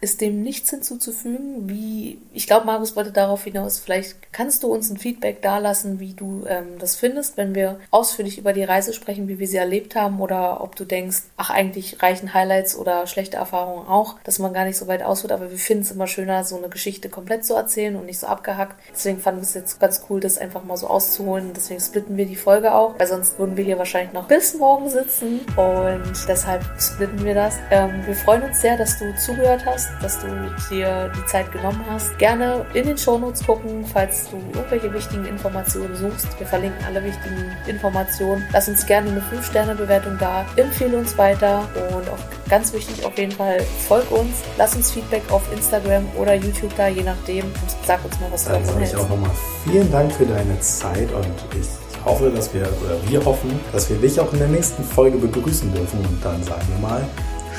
[0.01, 4.89] Ist dem nichts hinzuzufügen, wie, ich glaube, Markus wollte darauf hinaus, vielleicht kannst du uns
[4.89, 9.27] ein Feedback dalassen, wie du ähm, das findest, wenn wir ausführlich über die Reise sprechen,
[9.27, 13.37] wie wir sie erlebt haben, oder ob du denkst, ach, eigentlich reichen Highlights oder schlechte
[13.37, 16.43] Erfahrungen auch, dass man gar nicht so weit ausholt, aber wir finden es immer schöner,
[16.43, 18.81] so eine Geschichte komplett zu erzählen und nicht so abgehackt.
[18.91, 21.51] Deswegen fanden wir es jetzt ganz cool, das einfach mal so auszuholen.
[21.55, 24.89] Deswegen splitten wir die Folge auch, weil sonst würden wir hier wahrscheinlich noch bis morgen
[24.89, 27.55] sitzen und deshalb splitten wir das.
[27.69, 30.27] Ähm, wir freuen uns sehr, dass du zugehört hast, dass du
[30.69, 32.17] dir die Zeit genommen hast.
[32.17, 36.27] Gerne in den Shownotes gucken, falls du irgendwelche wichtigen Informationen suchst.
[36.39, 38.43] Wir verlinken alle wichtigen Informationen.
[38.53, 40.45] Lass uns gerne eine 5-Sterne-Bewertung da.
[40.55, 44.37] Empfehle uns weiter und auch ganz wichtig auf jeden Fall, folg uns.
[44.57, 47.45] Lass uns Feedback auf Instagram oder YouTube da, je nachdem.
[47.45, 48.95] Und sag uns mal, was du davon hältst.
[48.95, 49.31] auch nochmal
[49.63, 51.25] vielen Dank für deine Zeit und
[51.59, 51.67] ich
[52.05, 55.73] hoffe, dass wir, oder wir hoffen, dass wir dich auch in der nächsten Folge begrüßen
[55.73, 57.07] dürfen und dann sagen wir mal,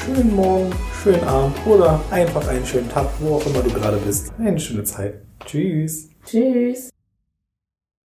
[0.04, 0.70] schönen Morgen,
[1.02, 4.32] schönen Abend oder einfach einen schönen Tag, wo auch immer du gerade bist.
[4.38, 5.14] Eine schöne Zeit.
[5.44, 6.08] Tschüss.
[6.26, 6.90] Tschüss.